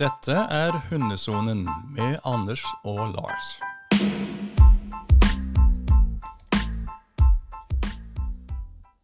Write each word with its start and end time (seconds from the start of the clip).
Dette 0.00 0.32
er 0.32 0.70
Hundesonen 0.88 1.66
med 1.92 2.14
Anders 2.24 2.62
og 2.88 3.10
Lars. 3.12 3.48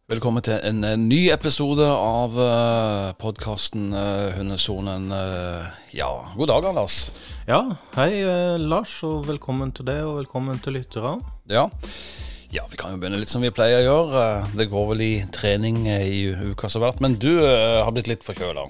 Velkommen 0.09 0.41
til 0.41 0.57
en 0.63 0.81
eh, 0.87 0.95
ny 0.97 1.19
episode 1.29 1.85
av 1.85 2.33
uh, 2.39 3.11
podkasten 3.21 3.91
Hundesonen. 4.39 5.11
Eh, 5.13 5.67
ja, 5.99 6.09
god 6.33 6.49
dag, 6.49 6.69
Anders. 6.71 6.97
Ja, 7.45 7.61
hei 7.93 8.23
eh, 8.23 8.57
Lars, 8.57 8.95
og 9.05 9.27
velkommen 9.29 9.75
til 9.77 9.85
deg, 9.91 10.01
og 10.01 10.23
velkommen 10.23 10.57
til 10.63 10.79
lytterne. 10.79 11.19
Ja. 11.51 11.67
ja, 12.49 12.65
vi 12.71 12.81
kan 12.81 12.95
jo 12.95 13.03
begynne 13.03 13.21
litt 13.21 13.29
som 13.35 13.45
vi 13.45 13.53
pleier 13.53 13.83
å 13.83 13.85
gjøre. 13.85 14.25
Eh, 14.41 14.57
Det 14.63 14.71
går 14.73 14.89
vel 14.95 15.05
i 15.05 15.13
trening 15.29 15.83
eh, 15.91 16.09
i 16.09 16.51
uka 16.55 16.73
som 16.73 16.81
har 16.81 16.95
vært. 16.95 17.05
Men 17.05 17.21
du 17.21 17.35
eh, 17.43 17.83
har 17.85 17.93
blitt 17.93 18.09
litt 18.09 18.25
forkjøla. 18.25 18.65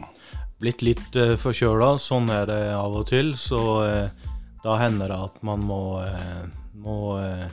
Blitt 0.58 0.82
litt 0.82 1.20
uh, 1.20 1.36
forkjøla, 1.38 1.96
sånn 2.02 2.32
er 2.34 2.48
det 2.50 2.62
av 2.74 2.96
og 2.98 3.10
til, 3.12 3.36
så 3.38 3.64
uh, 3.86 4.32
da 4.64 4.80
hender 4.82 5.14
det 5.14 5.20
at 5.28 5.44
man 5.46 5.62
må, 5.68 5.82
uh, 6.02 6.48
må, 6.88 7.18
eh, 7.22 7.46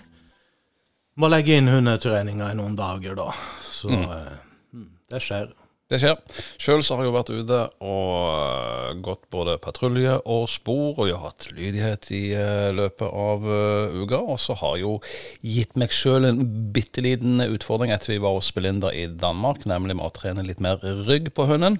må 1.21 1.31
legge 1.33 1.59
inn 1.59 1.71
hundetreninga 1.73 2.53
i 2.53 2.57
noen 2.59 2.79
dager, 2.79 3.17
da. 3.19 3.31
Så 3.71 3.91
eh, 3.93 4.33
mm, 4.75 4.89
det 5.13 5.23
skjer. 5.25 5.53
Det 5.93 5.99
skjer. 6.01 6.17
Sjøl 6.57 6.81
har 6.81 7.03
jeg 7.03 7.11
jo 7.11 7.15
vært 7.15 7.31
ute 7.31 7.59
og 7.85 8.13
eh, 8.25 8.93
gått 9.05 9.27
både 9.35 9.59
patrulje 9.63 10.17
og 10.33 10.47
spor, 10.51 10.95
og 10.97 11.09
jeg 11.11 11.19
har 11.19 11.29
hatt 11.29 11.49
lydighet 11.53 12.09
i 12.17 12.23
eh, 12.39 12.71
løpet 12.75 13.09
av 13.09 13.45
eh, 13.45 13.99
uka. 14.01 14.23
Og 14.35 14.41
så 14.41 14.57
har 14.63 14.79
jeg 14.79 14.87
jo 14.87 14.95
gitt 15.45 15.77
meg 15.81 15.93
sjøl 15.95 16.31
en 16.31 16.41
bitte 16.75 17.05
liten 17.05 17.43
utfordring 17.45 17.93
etter 17.95 18.15
vi 18.15 18.23
var 18.25 18.39
hos 18.39 18.53
Belinda 18.57 18.95
i 18.97 19.07
Danmark, 19.13 19.67
nemlig 19.69 19.99
med 19.99 20.09
å 20.09 20.15
trene 20.17 20.47
litt 20.47 20.63
mer 20.65 20.81
rygg 20.83 21.35
på 21.37 21.47
hunden. 21.53 21.79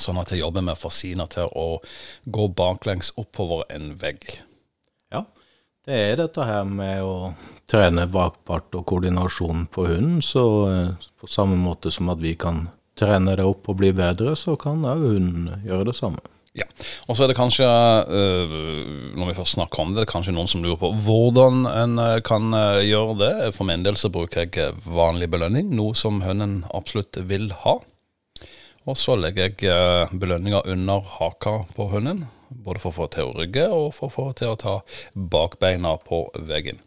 Sånn 0.00 0.20
at 0.20 0.32
jeg 0.32 0.40
jobber 0.40 0.64
med 0.64 0.76
å 0.76 0.80
få 0.80 0.90
Sina 0.94 1.26
til 1.30 1.50
å 1.52 1.66
gå 2.24 2.48
baklengs 2.56 3.12
oppover 3.20 3.66
en 3.72 3.92
vegg. 4.00 4.38
Ja, 5.12 5.24
det 5.86 5.98
er 5.98 6.20
dette 6.20 6.46
her 6.46 6.64
med 6.68 7.02
å 7.04 7.32
trene 7.70 8.06
bakpart 8.10 8.72
og 8.78 8.86
koordinasjon 8.88 9.66
på 9.72 9.88
hunden, 9.90 10.20
så 10.24 10.44
eh, 10.70 11.08
på 11.20 11.30
samme 11.30 11.58
måte 11.60 11.92
som 11.92 12.12
at 12.12 12.22
vi 12.22 12.36
kan 12.38 12.68
trene 12.98 13.36
det 13.38 13.46
opp 13.48 13.68
og 13.72 13.80
bli 13.80 13.90
bedre, 13.96 14.36
så 14.38 14.56
kan 14.60 14.84
òg 14.86 15.02
hunden 15.02 15.66
gjøre 15.66 15.90
det 15.90 15.96
samme. 15.98 16.22
Ja, 16.52 16.66
Og 17.08 17.16
så 17.16 17.24
er 17.24 17.30
det 17.30 17.38
kanskje, 17.38 17.64
øh, 17.64 18.50
når 19.16 19.30
vi 19.30 19.36
først 19.38 19.56
snakker 19.56 19.80
om 19.80 19.94
det, 19.94 20.02
det 20.02 20.04
er 20.04 20.12
kanskje 20.12 20.34
noen 20.36 20.50
som 20.52 20.60
lurer 20.60 20.76
på 20.76 20.90
hvordan 21.06 21.64
en 21.70 21.94
øh, 21.98 22.18
kan 22.20 22.52
gjøre 22.84 23.14
det. 23.22 23.32
For 23.56 23.64
min 23.64 23.86
del 23.86 23.96
så 23.96 24.12
bruker 24.12 24.44
jeg 24.44 24.76
vanlig 24.84 25.30
belønning, 25.32 25.72
noe 25.72 25.96
som 25.96 26.20
hunden 26.20 26.60
absolutt 26.76 27.16
vil 27.26 27.48
ha. 27.64 27.78
Og 28.82 28.96
så 28.98 29.14
legger 29.14 29.44
jeg 29.46 29.58
belønninger 29.62 30.18
belønninga 30.18 30.60
under 30.72 31.04
haka 31.18 31.52
på 31.76 31.84
hunden, 31.92 32.24
både 32.50 32.80
for 32.82 32.90
å 32.90 32.96
få 32.96 33.04
til 33.14 33.28
å 33.28 33.34
rygge 33.36 33.66
og 33.70 33.92
for 33.94 34.08
å 34.08 34.14
få 34.14 34.24
til 34.38 34.50
å 34.50 34.56
ta 34.58 34.72
bakbeina 35.14 35.94
på 36.02 36.24
veggen. 36.48 36.80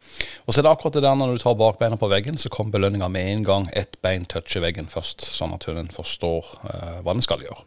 Og 0.44 0.52
så 0.52 0.60
er 0.60 0.68
det 0.68 0.74
akkurat 0.74 0.98
det 0.98 1.06
der 1.06 1.16
når 1.16 1.36
du 1.36 1.44
tar 1.46 1.56
bakbeina 1.60 2.00
på 2.02 2.10
veggen, 2.12 2.40
så 2.42 2.52
kommer 2.52 2.76
belønninga 2.76 3.08
med 3.12 3.30
en 3.30 3.46
gang 3.48 3.70
ett 3.72 3.96
bein 4.04 4.28
toucher 4.28 4.66
veggen 4.66 4.92
først, 4.92 5.24
sånn 5.38 5.56
at 5.56 5.64
hunden 5.70 5.88
forstår 5.94 6.52
eh, 6.68 7.00
hva 7.06 7.16
den 7.16 7.24
skal 7.24 7.46
gjøre. 7.46 7.64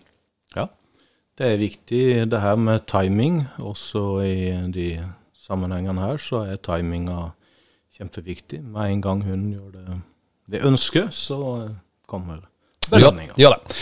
Ja, 0.58 0.68
det 1.40 1.48
er 1.48 1.62
viktig 1.62 2.04
det 2.28 2.42
her 2.42 2.60
med 2.60 2.84
timing. 2.90 3.46
Også 3.64 4.20
i 4.26 4.52
de 4.74 4.90
sammenhengene 5.40 6.04
her 6.04 6.20
så 6.20 6.44
er 6.44 6.60
timinga 6.60 7.30
kjempeviktig. 7.96 8.60
Med 8.60 8.92
en 8.92 9.02
gang 9.08 9.24
hunden 9.24 9.56
gjør 9.56 9.74
det 9.78 10.00
vi 10.48 10.62
ønsker, 10.64 11.08
så 11.12 11.40
eh, 11.64 11.74
kommer 12.08 12.42
belønninga. 12.42 12.57
Gjør, 12.92 13.18
gjør 13.36 13.56
det. 13.56 13.78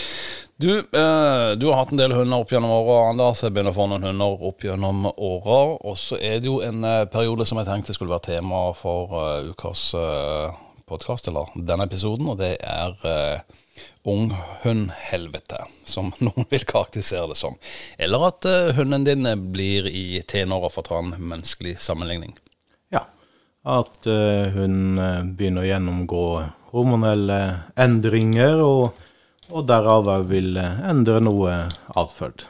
Du, 0.57 0.71
eh, 0.79 1.49
du 1.59 1.67
har 1.69 1.77
hatt 1.77 1.91
en 1.93 1.99
del 2.01 2.15
hunder 2.17 2.41
opp 2.41 2.51
gjennom 2.51 2.73
åra, 2.73 3.11
Anders. 3.11 3.43
Jeg 3.45 3.53
begynner 3.53 3.75
å 3.75 3.77
få 3.77 3.85
noen 3.91 4.07
hunder 4.09 4.47
opp 4.49 4.65
gjennom 4.65 5.05
åra. 5.11 5.59
Og 5.85 5.99
så 6.01 6.17
er 6.17 6.41
det 6.41 6.49
jo 6.49 6.57
en 6.65 6.81
eh, 6.83 7.05
periode 7.13 7.45
som 7.45 7.61
jeg 7.61 7.69
tenkte 7.69 7.93
skulle 7.93 8.15
være 8.15 8.31
tema 8.31 8.63
for 8.77 9.13
eh, 9.21 9.51
ukas 9.53 9.91
uh, 9.93 10.49
podkast, 10.89 11.29
eller 11.29 11.53
denne 11.55 11.85
episoden, 11.85 12.31
og 12.33 12.41
det 12.41 12.55
er 12.65 12.97
uh, 13.05 13.57
unghundhelvete, 14.07 15.65
som 15.85 16.11
noen 16.23 16.47
vil 16.49 16.65
karakterisere 16.65 17.27
det 17.31 17.37
som. 17.39 17.57
Eller 17.97 18.27
at 18.29 18.45
eh, 18.47 18.73
hunden 18.77 19.03
din 19.07 19.27
blir 19.51 19.89
i 19.91 20.21
tenåra, 20.27 20.71
for 20.71 20.85
å 20.85 20.87
ta 20.87 21.01
en 21.01 21.15
menneskelig 21.17 21.77
sammenligning. 21.83 22.37
Ja. 22.93 23.03
At 23.67 24.07
eh, 24.07 24.47
hun 24.55 24.97
eh, 25.01 25.23
begynner 25.27 25.65
å 25.65 25.71
gjennomgå 25.71 26.23
hormonelle 26.73 27.39
endringer, 27.79 28.61
og, 28.63 28.97
og 29.51 29.67
derav 29.69 30.09
vil 30.29 30.57
eh, 30.59 30.81
endre 30.89 31.21
noe 31.23 31.57
atferd. 31.97 32.47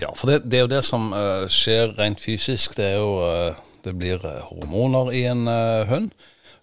Ja, 0.00 0.10
for 0.16 0.30
det, 0.30 0.42
det 0.50 0.58
er 0.58 0.66
jo 0.66 0.72
det 0.72 0.82
som 0.86 1.12
eh, 1.14 1.46
skjer 1.50 1.94
rent 1.98 2.22
fysisk. 2.22 2.76
Det 2.78 2.94
jo 2.96 3.20
eh, 3.26 3.66
Det 3.80 3.94
blir 3.96 4.20
hormoner 4.50 5.08
i 5.16 5.22
en 5.24 5.48
hund. 5.88 6.10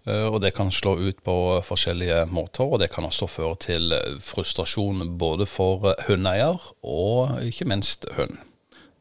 og 0.06 0.40
det 0.40 0.54
kan 0.56 0.70
slå 0.72 0.94
ut 1.02 1.18
på 1.26 1.34
forskjellige 1.66 2.28
måter, 2.30 2.64
og 2.64 2.80
det 2.80 2.92
kan 2.94 3.04
også 3.04 3.28
føre 3.28 3.56
til 3.60 3.96
frustrasjon 4.22 5.18
både 5.18 5.48
for 5.50 5.96
hundeeier 6.08 6.62
og 6.84 7.42
ikke 7.42 7.66
minst 7.66 8.06
hund. 8.16 8.38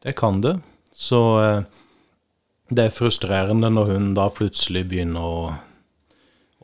Det 0.01 0.15
kan 0.17 0.41
det. 0.41 0.55
Så 0.91 1.21
det 2.69 2.87
er 2.87 2.97
frustrerende 2.97 3.69
når 3.69 3.93
hun 3.93 4.13
da 4.17 4.25
plutselig 4.33 4.87
begynner 4.89 5.21
å, 5.21 5.53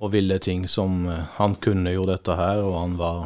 å 0.03 0.09
ville 0.11 0.35
ting 0.43 0.65
som 0.67 1.05
eh, 1.07 1.21
Han 1.37 1.55
kunne 1.63 1.93
jo 1.95 2.03
dette 2.09 2.35
her, 2.35 2.59
og 2.65 2.75
han 2.81 2.97
var 2.99 3.23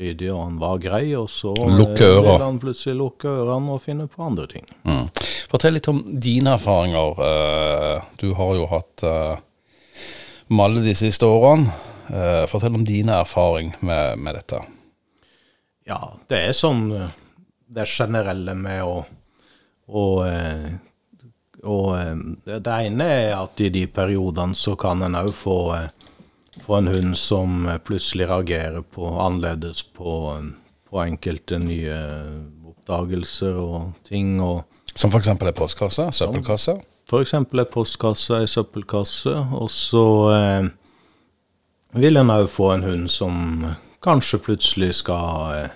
lydig 0.00 0.28
og 0.32 0.38
han 0.44 0.58
var 0.60 0.78
grei, 0.80 1.10
og 1.18 1.26
så 1.28 1.50
ville 1.56 1.76
Lukke 1.82 2.06
øra. 2.06 2.20
vil 2.28 2.44
han 2.46 2.58
plutselig 2.62 2.94
lukke 2.96 3.28
ørene 3.42 3.74
og 3.74 3.80
finne 3.82 4.06
på 4.08 4.22
andre 4.24 4.46
ting. 4.48 4.64
Mm. 4.86 5.08
Fortell 5.50 5.74
litt 5.76 5.88
om 5.90 5.98
dine 6.22 6.54
erfaringer. 6.56 7.18
Eh, 7.26 8.02
Du 8.22 8.28
har 8.38 8.54
jo 8.56 8.66
hatt 8.70 9.02
eh, 9.04 9.38
Malle 10.54 10.80
de 10.86 10.94
siste 10.98 11.26
årene. 11.26 11.72
Eh, 12.10 12.44
Fortell 12.50 12.74
om 12.78 12.84
dine 12.86 13.18
erfaring 13.22 13.74
med, 13.86 14.18
med 14.18 14.34
dette. 14.38 14.62
Ja, 15.86 15.98
det 16.30 16.38
er 16.48 16.54
sånn 16.54 16.84
eh, 16.94 17.10
Det 17.70 17.86
generelle 17.90 18.54
med 18.54 18.82
å 18.86 18.94
Og, 19.90 20.20
eh, 20.26 20.70
og 21.66 21.88
eh, 21.98 22.14
det 22.46 22.60
det 22.66 22.76
ene 22.86 23.06
er 23.10 23.32
at 23.40 23.60
i 23.60 23.68
de 23.74 23.84
periodene 23.90 24.54
så 24.54 24.76
kan 24.78 25.02
en 25.02 25.18
òg 25.18 25.32
få, 25.34 25.56
eh, 26.70 26.76
få 26.76 26.76
en 26.76 26.88
hund 26.88 27.16
som 27.16 27.68
eh, 27.68 27.78
plutselig 27.78 28.28
reagerer 28.28 28.82
på 28.82 29.08
annerledes 29.20 29.82
på, 29.82 30.36
eh, 30.38 30.50
på 30.90 31.00
enkelte 31.02 31.58
nye 31.58 31.96
oppdagelser 32.66 33.56
og 33.58 33.92
ting. 34.08 34.40
og 34.40 34.64
Som 34.94 35.10
f.eks. 35.10 35.28
ei 35.28 35.52
postkasse, 35.52 36.12
søppelkasse. 36.12 36.80
F.eks. 37.10 37.34
ei 37.34 37.64
postkasse, 37.64 38.38
ei 38.38 38.46
søppelkasse, 38.46 39.34
og 39.52 39.70
så 39.70 40.06
eh, 40.34 40.68
vil 41.98 42.16
en 42.16 42.30
òg 42.30 42.46
få 42.48 42.72
en 42.74 42.86
hund 42.86 43.10
som 43.10 43.66
kanskje 44.00 44.38
plutselig 44.38 44.94
skal, 44.94 45.54
eh, 45.56 45.70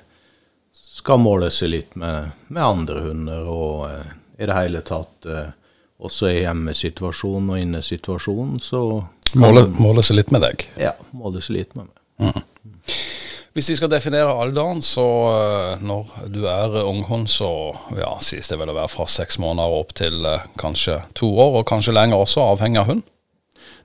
skal 0.72 1.18
måle 1.18 1.50
seg 1.50 1.70
litt 1.70 1.96
med, 1.96 2.30
med 2.48 2.62
andre 2.62 3.00
hunder, 3.00 3.50
og 3.50 3.90
eh, 3.90 4.14
i 4.38 4.46
det 4.46 4.54
hele 4.54 4.80
tatt 4.86 5.26
eh, 5.26 5.50
også 5.98 6.30
i 6.30 6.40
hjemmesituasjonen 6.44 7.50
og 7.50 7.60
innesituasjonen, 7.60 8.60
så 8.60 9.04
kan 9.34 9.74
måler 9.78 10.06
seg 10.06 10.20
litt 10.20 10.32
med 10.34 10.44
deg. 10.46 10.66
Ja, 10.80 10.94
måler 11.16 11.44
seg 11.44 11.58
litt 11.58 11.76
med 11.78 11.90
meg. 11.90 12.42
Hvis 13.54 13.68
vi 13.70 13.76
skal 13.78 13.90
definere 13.92 14.32
alderen, 14.34 14.80
så 14.82 15.04
eh, 15.30 15.82
når 15.86 16.08
du 16.34 16.40
er 16.50 16.72
unghund, 16.80 17.28
så 17.30 17.48
ja, 17.94 18.10
sies 18.18 18.50
det 18.50 18.58
vel 18.58 18.72
å 18.72 18.74
være 18.74 18.90
fra 18.90 19.06
seks 19.06 19.38
måneder 19.38 19.76
opp 19.76 19.92
til 19.94 20.26
eh, 20.26 20.42
kanskje 20.58 20.96
to 21.14 21.28
år, 21.30 21.60
og 21.60 21.68
kanskje 21.70 21.94
lenger 21.94 22.24
også, 22.24 22.42
avhengig 22.56 22.82
av 22.82 22.90
hund. 22.90 23.04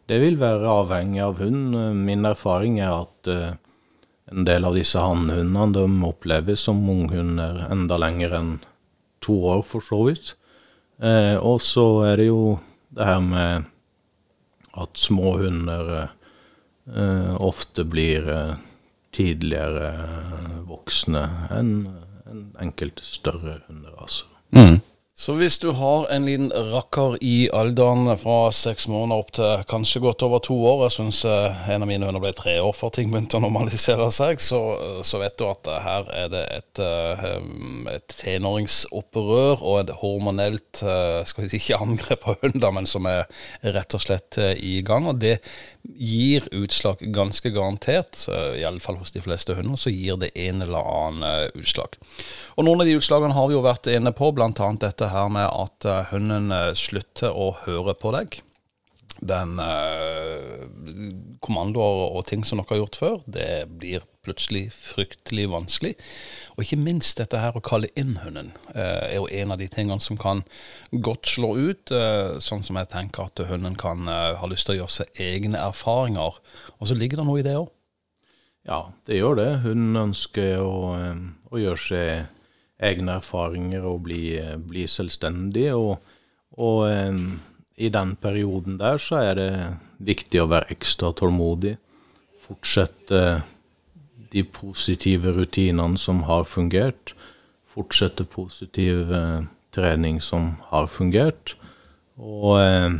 Det 0.09 0.17
vil 0.23 0.39
være 0.41 0.73
avhengig 0.73 1.21
av 1.21 1.38
hund. 1.38 1.77
Min 2.01 2.25
erfaring 2.25 2.79
er 2.81 2.95
at 2.95 3.29
eh, 3.29 3.51
en 4.33 4.45
del 4.45 4.65
av 4.65 4.73
disse 4.77 5.01
hannhundene 5.01 5.69
de 5.75 5.85
oppleves 6.09 6.65
som 6.65 6.81
unghunder 6.89 7.67
enda 7.69 8.01
lenger 8.01 8.33
enn 8.39 8.51
to 9.21 9.38
år, 9.53 9.61
for 9.69 9.85
så 9.85 10.01
vidt. 10.07 10.33
Eh, 10.97 11.38
og 11.38 11.62
så 11.62 11.85
er 12.09 12.24
det 12.24 12.31
jo 12.31 12.57
det 12.97 13.06
her 13.06 13.21
med 13.21 13.69
at 14.83 14.97
små 14.99 15.37
hunder 15.41 15.91
eh, 16.01 17.35
ofte 17.35 17.85
blir 17.85 18.29
eh, 18.29 18.53
tidligere 19.15 19.89
eh, 19.93 20.59
voksne 20.69 21.25
enn 21.55 21.73
en 22.29 22.43
enkelte 22.61 23.01
større 23.05 23.59
hunderaser. 23.67 24.29
Så 25.19 25.33
hvis 25.36 25.57
du 25.60 25.74
har 25.75 26.06
en 26.16 26.24
liten 26.24 26.48
rakker 26.71 27.18
i 27.19 27.50
alderen 27.51 28.07
fra 28.21 28.54
seks 28.56 28.86
måneder 28.88 29.19
opp 29.19 29.33
til 29.36 29.66
kanskje 29.68 30.00
godt 30.06 30.24
over 30.24 30.39
to 30.39 30.56
år 30.63 30.86
Jeg 30.86 30.94
syns 30.95 31.19
en 31.27 31.83
av 31.83 31.89
mine 31.89 32.07
hunder 32.07 32.24
ble 32.24 32.31
tre 32.38 32.54
år 32.63 32.71
før 32.77 32.94
ting 32.95 33.12
begynte 33.12 33.36
å 33.36 33.44
normalisere 33.44 34.07
seg. 34.16 34.39
Så, 34.39 34.62
så 35.04 35.19
vet 35.19 35.36
du 35.36 35.44
at 35.50 35.68
eh, 35.68 35.81
her 35.83 36.07
er 36.21 36.31
det 36.31 36.44
et, 36.56 36.81
eh, 36.86 37.25
et 37.98 38.16
tenåringsopprør 38.21 39.60
og 39.60 39.75
et 39.81 39.92
hormonelt 40.00 40.86
eh, 40.88 41.19
skal 41.27 41.44
vi 41.44 41.51
si 41.51 41.60
ikke 41.60 41.81
angrep 41.83 42.24
på 42.24 42.38
hunder, 42.45 42.72
men 42.80 42.88
som 42.88 43.12
er 43.12 43.27
rett 43.75 43.98
og 44.00 44.06
slett 44.06 44.39
eh, 44.39 44.56
i 44.56 44.80
gang. 44.88 45.10
Og 45.12 45.19
det 45.19 45.42
gir 45.83 46.48
utslag 46.56 47.04
ganske 47.15 47.51
garantert, 47.51 48.24
iallfall 48.60 49.00
hos 49.01 49.12
de 49.15 49.24
fleste 49.24 49.56
hunder, 49.57 49.80
så 49.80 49.92
gir 49.92 50.19
det 50.22 50.31
en 50.39 50.63
eller 50.63 50.80
annen 50.95 51.27
eh, 51.27 51.60
utslag. 51.60 52.00
Og 52.56 52.68
noen 52.68 52.83
av 52.83 52.89
de 52.89 52.98
utslagene 53.00 53.36
har 53.36 53.51
vi 53.51 53.56
jo 53.57 53.63
vært 53.68 53.92
inne 53.92 54.15
på, 54.15 54.31
bl.a. 54.36 54.51
dette 54.80 55.08
her 55.13 55.19
her 55.19 55.33
med 55.33 55.47
at 55.50 55.89
eh, 55.89 56.06
hunden 56.13 56.53
eh, 56.56 56.75
slutter 56.77 57.35
å 57.35 57.51
høre 57.65 57.95
på 58.00 58.13
deg. 58.15 58.39
Den 59.19 59.57
eh, 59.59 60.67
kommandoer 61.44 62.15
og 62.15 62.23
ting 62.29 62.45
som 62.47 62.61
dere 62.61 62.71
har 62.71 62.81
gjort 62.83 63.00
før, 63.00 63.17
det 63.27 63.50
blir 63.81 64.06
plutselig 64.23 64.69
fryktelig 64.75 65.47
vanskelig. 65.51 65.95
Og 66.56 66.63
ikke 66.63 66.79
minst 66.79 67.19
dette 67.19 67.39
her 67.41 67.56
å 67.56 67.63
kalle 67.65 67.91
inn 68.00 68.17
hunden 68.23 68.53
eh, 68.73 69.09
er 69.09 69.17
jo 69.17 69.27
en 69.41 69.56
av 69.56 69.59
de 69.59 69.67
tingene 69.71 70.00
som 70.03 70.19
kan 70.19 70.44
godt 70.91 71.27
slå 71.33 71.51
ut. 71.57 71.91
Eh, 71.91 72.38
sånn 72.44 72.63
som 72.65 72.79
jeg 72.79 72.91
tenker 72.94 73.27
at 73.27 73.44
hunden 73.50 73.75
kan 73.79 74.07
eh, 74.07 74.38
ha 74.39 74.51
lyst 74.51 74.69
til 74.69 74.77
å 74.77 74.81
gjøre 74.83 74.97
seg 75.01 75.23
egne 75.29 75.59
erfaringer. 75.67 76.39
Og 76.79 76.91
så 76.91 76.97
ligger 76.97 77.21
det 77.21 77.27
noe 77.27 77.44
i 77.44 77.47
det 77.47 77.57
òg. 77.59 77.69
Ja, 78.67 78.83
det 79.07 79.17
gjør 79.17 79.39
det. 79.39 79.51
Hun 79.63 79.95
ønsker 79.97 80.59
å, 80.62 80.75
eh, 81.00 81.23
å 81.51 81.63
gjøre 81.63 81.88
seg 81.89 82.35
egne 82.79 83.17
erfaringer 83.19 83.85
og 83.87 84.03
bli, 84.07 84.23
eh, 84.39 84.55
bli 84.57 84.87
selvstendig. 84.87 85.69
Og, 85.75 85.99
og 86.57 86.81
eh, 86.89 87.21
i 87.79 87.91
den 87.93 88.15
perioden 88.19 88.79
der 88.79 88.99
så 89.01 89.21
er 89.29 89.39
det 89.39 89.51
viktig 90.03 90.41
å 90.43 90.49
være 90.51 90.73
ekstra 90.75 91.13
tålmodig. 91.15 91.77
Fortsette 92.43 93.23
de 94.29 94.43
positive 94.43 95.33
rutinene 95.37 95.97
som 95.97 96.23
har 96.29 96.43
fungert. 96.47 97.13
Fortsette 97.69 98.25
positiv 98.27 99.13
eh, 99.13 99.47
trening 99.75 100.19
som 100.21 100.55
har 100.71 100.89
fungert. 100.91 101.55
Og, 102.19 102.59
eh, 102.59 102.91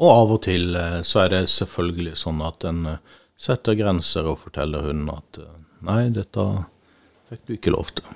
og 0.00 0.10
av 0.12 0.34
og 0.36 0.42
til 0.46 0.76
eh, 0.76 1.00
så 1.04 1.24
er 1.24 1.34
det 1.34 1.46
selvfølgelig 1.52 2.16
sånn 2.20 2.42
at 2.44 2.66
en 2.68 2.84
eh, 2.94 3.16
setter 3.36 3.76
grenser 3.76 4.28
og 4.30 4.40
forteller 4.46 4.88
hunden 4.88 5.12
at 5.12 5.42
eh, 5.42 5.58
nei, 5.86 6.06
dette 6.16 6.46
fikk 7.28 7.44
du 7.46 7.58
ikke 7.58 7.74
lov 7.76 7.92
til. 7.98 8.08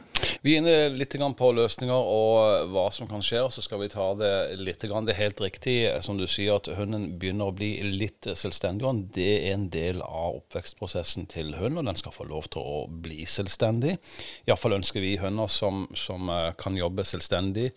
Vi 0.43 0.55
er 0.55 0.63
inne 0.63 0.75
litt 0.97 1.17
på 1.37 1.51
løsninger 1.53 2.11
og 2.11 2.71
hva 2.73 2.87
som 2.95 3.09
kan 3.11 3.23
skje, 3.25 3.43
og 3.45 3.53
så 3.55 3.65
skal 3.65 3.83
vi 3.83 3.91
ta 3.93 4.07
det 4.19 4.33
litt. 4.61 4.81
Det 4.81 5.15
er 5.15 5.19
helt 5.19 5.41
riktig 5.43 5.77
som 6.05 6.19
du 6.19 6.27
sier, 6.31 6.57
at 6.57 6.71
hunden 6.79 7.19
begynner 7.21 7.51
å 7.51 7.57
bli 7.57 7.73
litt 7.85 8.29
selvstendig. 8.35 8.87
og 8.87 9.03
Det 9.17 9.31
er 9.41 9.55
en 9.55 9.69
del 9.73 10.03
av 10.05 10.41
oppvekstprosessen 10.41 11.29
til 11.31 11.55
hunden, 11.59 11.83
og 11.83 11.91
den 11.91 12.01
skal 12.01 12.15
få 12.15 12.29
lov 12.31 12.49
til 12.53 12.65
å 12.65 12.85
bli 12.91 13.27
selvstendig. 13.29 13.99
Iallfall 14.49 14.79
ønsker 14.81 15.05
vi 15.05 15.17
hunder 15.21 15.51
som, 15.53 15.87
som 15.99 16.31
eh, 16.33 16.53
kan 16.61 16.79
jobbe 16.79 17.05
selvstendig 17.09 17.71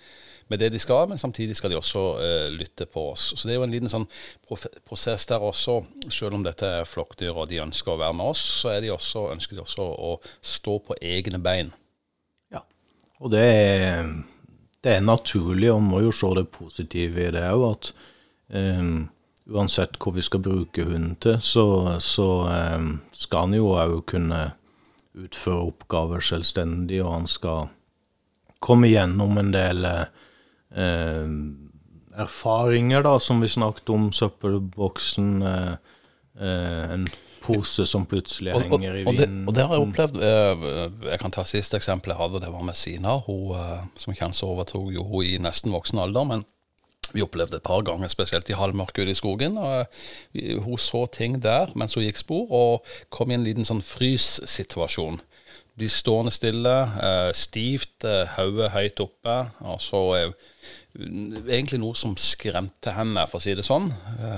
med 0.51 0.60
det 0.60 0.69
de 0.74 0.80
skal, 0.80 1.07
men 1.10 1.18
samtidig 1.18 1.56
skal 1.57 1.72
de 1.72 1.78
også 1.80 2.01
uh, 2.19 2.48
lytte 2.54 2.86
på 2.86 3.06
oss. 3.13 3.31
Så 3.36 3.48
det 3.48 3.56
er 3.56 3.62
jo 3.62 3.68
en 3.68 3.74
liten 3.74 3.92
sånn 3.92 4.07
prosess 4.86 5.25
der 5.30 5.44
også. 5.44 5.80
Selv 6.12 6.38
om 6.38 6.44
dette 6.45 6.68
er 6.68 6.90
flokkdyr 6.90 7.34
og 7.34 7.48
de 7.50 7.62
ønsker 7.63 7.95
å 7.95 8.01
være 8.01 8.18
med 8.19 8.34
oss, 8.34 8.44
så 8.62 8.75
de 8.84 8.92
også, 8.94 9.30
ønsker 9.34 9.57
de 9.57 9.63
også 9.63 9.88
å 9.88 10.18
stå 10.44 10.78
på 10.90 11.00
egne 11.01 11.42
bein. 11.44 11.72
Og 13.24 13.31
det 13.31 13.44
er, 13.44 14.08
det 14.84 14.98
er 14.98 15.06
naturlig, 15.06 15.72
og 15.72 15.81
man 15.81 15.92
må 15.94 16.02
jo 16.04 16.12
se 16.16 16.30
det 16.36 16.50
positive 16.52 17.24
i 17.24 17.31
det 17.31 17.44
òg, 17.48 17.64
at 17.70 17.92
um, 18.80 19.06
uansett 19.48 19.96
hva 20.00 20.12
vi 20.16 20.25
skal 20.25 20.44
bruke 20.44 20.84
hunden 20.84 21.16
til, 21.24 21.40
så, 21.40 21.66
så 22.04 22.28
um, 22.75 22.98
skal 23.16 23.48
han 23.48 23.56
jo 23.56 23.72
òg 23.80 24.02
kunne 24.12 24.42
utføre 25.14 25.70
oppgaver 25.70 26.24
selvstendig, 26.25 27.00
og 27.04 27.14
han 27.14 27.30
skal 27.31 27.72
komme 28.64 28.92
gjennom 28.92 29.40
en 29.40 29.54
del 29.56 29.88
uh, 29.88 31.28
erfaringer, 32.19 33.06
da, 33.08 33.18
som 33.24 33.40
vi 33.44 33.52
snakket 33.56 33.94
om, 33.94 34.12
søppelboksen, 34.12 35.36
uh, 35.48 35.76
en 36.44 37.08
pose 37.44 37.86
som 37.90 38.06
plutselig 38.10 38.54
henger 38.56 38.95
i 38.95 39.04
vinden. 39.04 39.44
Og, 39.44 39.50
og, 39.50 39.56
det 39.57 39.66
har 39.66 39.75
jeg 39.75 39.86
opplevd. 39.88 40.19
Eh, 40.24 40.63
jeg 41.12 41.22
kan 41.22 41.36
ta 41.36 41.45
siste 41.48 41.80
eksempel 41.80 42.13
jeg 42.13 42.22
hadde, 42.22 42.42
det 42.44 42.51
var 42.54 42.66
med 42.66 42.78
Sina. 42.80 43.18
Hun, 43.28 43.54
eh, 43.57 43.84
som 44.00 44.16
kjent 44.18 44.40
så 44.40 44.50
overtok 44.54 44.92
jo 44.95 45.06
hun 45.10 45.28
i 45.28 45.38
nesten 45.42 45.74
voksen 45.75 46.01
alder. 46.04 46.28
men 46.30 46.48
vi 47.13 47.22
opplevde 47.22 47.60
et 47.60 47.66
par 47.66 47.84
ganger, 47.86 48.10
spesielt 48.10 48.48
i 48.50 48.56
halvmørket 48.57 49.04
ute 49.04 49.13
i 49.13 49.19
skogen. 49.19 49.57
og 49.57 49.86
eh, 50.34 50.57
Hun 50.63 50.80
så 50.81 51.06
ting 51.13 51.38
der 51.44 51.74
mens 51.75 51.94
hun 51.94 52.07
gikk 52.07 52.18
spor, 52.18 52.48
og 52.50 52.86
kom 53.13 53.31
i 53.31 53.38
en 53.38 53.45
liten 53.45 53.68
sånn 53.68 53.84
fryssituasjon. 53.86 55.22
Blir 55.78 55.90
stående 55.90 56.30
stille, 56.30 56.74
stivt, 57.34 58.06
hodet 58.36 58.69
høyt 58.75 59.00
oppe. 59.01 59.38
og 59.66 59.72
Altså 59.74 60.01
egentlig 61.50 61.80
noe 61.81 61.98
som 61.98 62.13
skremte 62.13 62.94
henne, 62.94 63.25
for 63.25 63.42
å 63.42 63.42
si 63.42 63.56
det 63.57 63.66
sånn. 63.66 63.90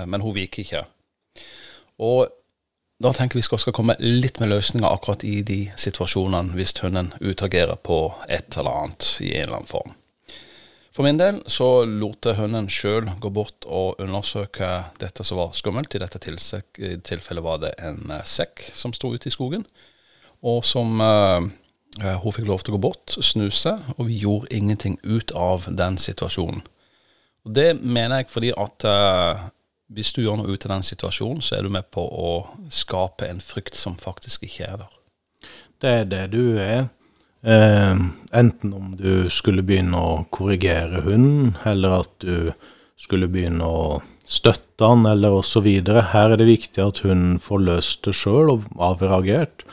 Men 0.08 0.24
hun 0.24 0.32
viker 0.32 0.64
ikke. 0.64 0.82
Og 2.00 2.32
da 3.02 3.12
tenker 3.12 3.36
vi 3.36 3.44
skal, 3.44 3.60
skal 3.60 3.74
komme 3.76 3.96
litt 4.00 4.40
med 4.40 4.50
løsninger 4.50 4.88
akkurat 4.88 5.24
i 5.26 5.42
de 5.44 5.66
situasjonene 5.76 6.56
hvis 6.56 6.72
hunden 6.80 7.12
utagerer 7.20 7.76
på 7.76 8.00
et 8.28 8.56
eller 8.56 8.72
annet 8.72 9.08
i 9.20 9.34
en 9.34 9.42
eller 9.42 9.58
annen 9.58 9.70
form. 9.70 9.94
For 10.96 11.04
min 11.04 11.18
del 11.20 11.42
så 11.52 11.84
lot 11.84 12.24
jeg 12.24 12.38
hunden 12.38 12.70
sjøl 12.72 13.10
gå 13.20 13.28
bort 13.36 13.66
og 13.68 14.00
undersøke 14.00 14.70
dette 14.96 15.26
som 15.28 15.36
var 15.36 15.52
skummelt. 15.52 15.92
I 15.92 16.00
dette 16.00 16.22
tilfellet 16.24 17.44
var 17.44 17.60
det 17.60 17.74
en 17.84 18.14
eh, 18.14 18.24
sekk 18.24 18.70
som 18.72 18.94
sto 18.96 19.10
ute 19.12 19.28
i 19.28 19.34
skogen, 19.34 19.66
og 20.40 20.62
som 20.64 20.96
uh, 21.04 21.44
hun 22.22 22.32
fikk 22.32 22.48
lov 22.48 22.64
til 22.64 22.72
å 22.72 22.78
gå 22.78 22.82
bort, 22.86 23.12
snuse, 23.20 23.74
og 23.96 24.08
vi 24.08 24.22
gjorde 24.22 24.48
ingenting 24.56 24.96
ut 25.04 25.32
av 25.36 25.68
den 25.68 26.00
situasjonen. 26.00 26.64
Og 27.44 27.52
Det 27.56 27.68
mener 27.76 28.22
jeg 28.22 28.32
fordi 28.32 28.54
at 28.56 28.88
uh, 28.88 29.44
hvis 29.92 30.12
du 30.14 30.22
gjør 30.24 30.40
noe 30.40 30.52
ut 30.52 30.66
av 30.66 30.76
den 30.76 30.86
situasjonen, 30.86 31.42
så 31.44 31.58
er 31.58 31.66
du 31.66 31.72
med 31.72 31.88
på 31.94 32.02
å 32.02 32.30
skape 32.74 33.28
en 33.28 33.42
frykt 33.44 33.78
som 33.78 33.98
faktisk 34.00 34.46
ikke 34.48 34.66
er 34.66 34.78
der. 34.82 34.94
Det 35.82 35.92
er 36.00 36.08
det 36.10 36.24
du 36.32 36.58
er. 36.58 36.88
Eh, 37.46 38.00
enten 38.40 38.72
om 38.74 38.96
du 38.98 39.28
skulle 39.30 39.62
begynne 39.66 40.00
å 40.00 40.24
korrigere 40.34 41.04
hunden, 41.06 41.54
eller 41.68 42.00
at 42.00 42.14
du 42.24 42.50
skulle 42.98 43.28
begynne 43.30 43.66
å 43.68 44.00
støtte 44.26 44.88
han, 44.88 45.06
eller 45.06 45.36
osv. 45.38 45.68
Her 45.86 46.32
er 46.32 46.40
det 46.40 46.48
viktig 46.48 46.82
at 46.82 47.04
hunden 47.04 47.38
får 47.42 47.62
løst 47.68 48.08
det 48.08 48.16
sjøl 48.18 48.56
og 48.56 48.66
avreagert, 48.82 49.66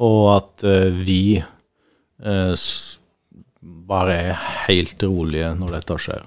og 0.00 0.20
at 0.38 0.64
eh, 0.64 0.88
vi 0.88 1.22
eh, 1.36 2.68
bare 3.60 4.20
er 4.30 4.44
helt 4.70 5.02
rolige 5.04 5.52
når 5.58 5.80
dette 5.80 5.98
skjer. 6.06 6.24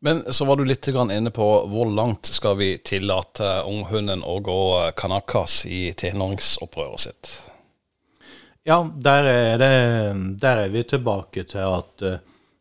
Men 0.00 0.32
så 0.32 0.44
var 0.44 0.56
du 0.56 0.64
litt 0.64 0.86
inne 0.88 1.30
på 1.34 1.46
hvor 1.66 1.90
langt 1.90 2.26
skal 2.26 2.56
vi 2.60 2.76
tillate 2.78 3.62
unghunden 3.66 4.22
å 4.22 4.38
gå 4.38 4.60
kanakas 4.96 5.64
i 5.66 5.92
tenåringsopprøret 5.98 7.02
sitt? 7.02 7.30
Ja, 8.68 8.82
der 8.94 9.24
er, 9.24 9.58
det, 9.58 9.70
der 10.38 10.62
er 10.66 10.68
vi 10.70 10.84
tilbake 10.84 11.42
til 11.48 11.64
at 11.64 12.04
uh, 12.04 12.18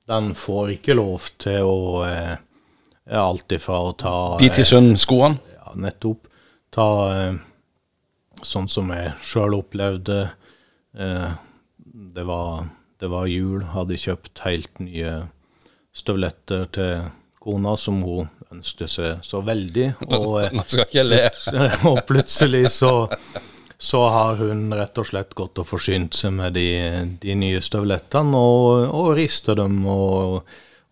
den 0.08 0.32
får 0.40 0.78
ikke 0.78 0.96
lov 0.96 1.30
til 1.42 1.68
å 1.68 1.80
uh, 2.08 2.36
Alt 3.08 3.54
ifra 3.56 3.78
å 3.88 3.92
ta 3.96 4.16
Bite 4.40 4.64
i 4.64 4.68
sund-skoene? 4.68 5.38
Uh, 5.38 5.54
ja, 5.54 5.76
nettopp. 5.86 6.26
Ta 6.74 6.88
sånn 8.44 8.68
som 8.70 8.90
jeg 8.92 9.14
sjøl 9.24 9.56
opplevde. 9.56 10.18
det, 10.92 12.26
var, 12.28 12.68
det 13.00 13.10
var 13.10 13.30
jul, 13.32 13.64
hadde 13.72 13.98
kjøpt 13.98 14.44
helt 14.44 14.84
nye 14.84 15.14
støvletter 15.96 16.68
til 16.76 17.08
kona 17.48 17.78
som 17.80 18.02
hun 18.04 18.28
ønsket 18.52 18.92
seg 18.92 19.24
så 19.26 19.42
veldig. 19.46 19.92
Og, 20.18 20.42
Man 20.56 20.68
skal 20.68 20.88
ikke 20.88 21.06
le. 21.08 21.24
og 21.90 22.02
plutselig 22.08 22.66
så, 22.76 22.94
så, 23.78 24.04
har 24.12 24.42
hun 24.42 24.68
rett 24.76 25.00
og 25.00 25.08
slett 25.08 25.36
gått 25.38 25.62
og 25.64 25.70
forsynt 25.70 26.18
seg 26.18 26.36
med 26.42 26.58
de, 26.58 26.70
de 27.22 27.38
nye 27.40 27.64
støvlettene 27.64 28.40
og, 28.40 28.88
og 28.92 29.14
rister 29.20 29.64
dem. 29.64 29.84
og 29.88 30.42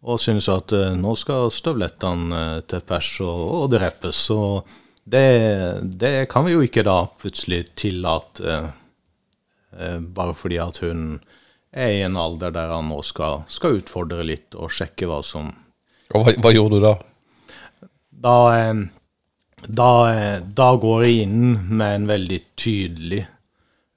og 0.06 0.20
synes 0.22 0.46
at 0.54 0.70
uh, 0.78 0.92
nå 0.94 1.16
skal 1.18 1.48
støvlettene 1.50 2.38
uh, 2.38 2.58
til 2.70 2.84
pers 2.86 3.08
og, 3.26 3.40
og 3.58 3.72
drepes. 3.74 4.20
Og 4.36 4.68
det, 5.02 5.24
det, 5.98 6.12
kan 6.30 6.46
vi 6.46 6.54
jo 6.54 6.62
ikke 6.62 6.84
da 6.86 7.00
plutselig 7.10 7.72
tillate, 7.74 8.60
bare 10.16 10.36
fordi 10.38 10.60
at 10.62 10.78
hun 10.86 11.18
er 11.74 11.92
i 11.92 12.04
en 12.06 12.16
alder 12.22 12.54
der 12.54 12.70
han 12.72 12.88
nå 12.90 13.02
skal, 13.04 13.44
skal 13.52 13.82
utfordre 13.82 14.24
litt 14.24 14.56
og 14.56 14.72
sjekke 14.72 15.10
hva 15.10 15.20
som 15.26 15.50
og 16.14 16.26
hva, 16.26 16.36
hva, 16.38 16.52
gjorde 16.54 16.80
du 16.80 16.86
da? 16.86 16.94
Da, 18.26 18.38
eh, 18.58 18.82
da, 19.68 19.92
eh, 20.12 20.40
da 20.58 20.70
går 20.82 21.06
jeg 21.06 21.26
inn 21.26 21.56
med 21.72 22.02
en 22.02 22.10
veldig 22.10 22.42
tydelig, 22.60 23.24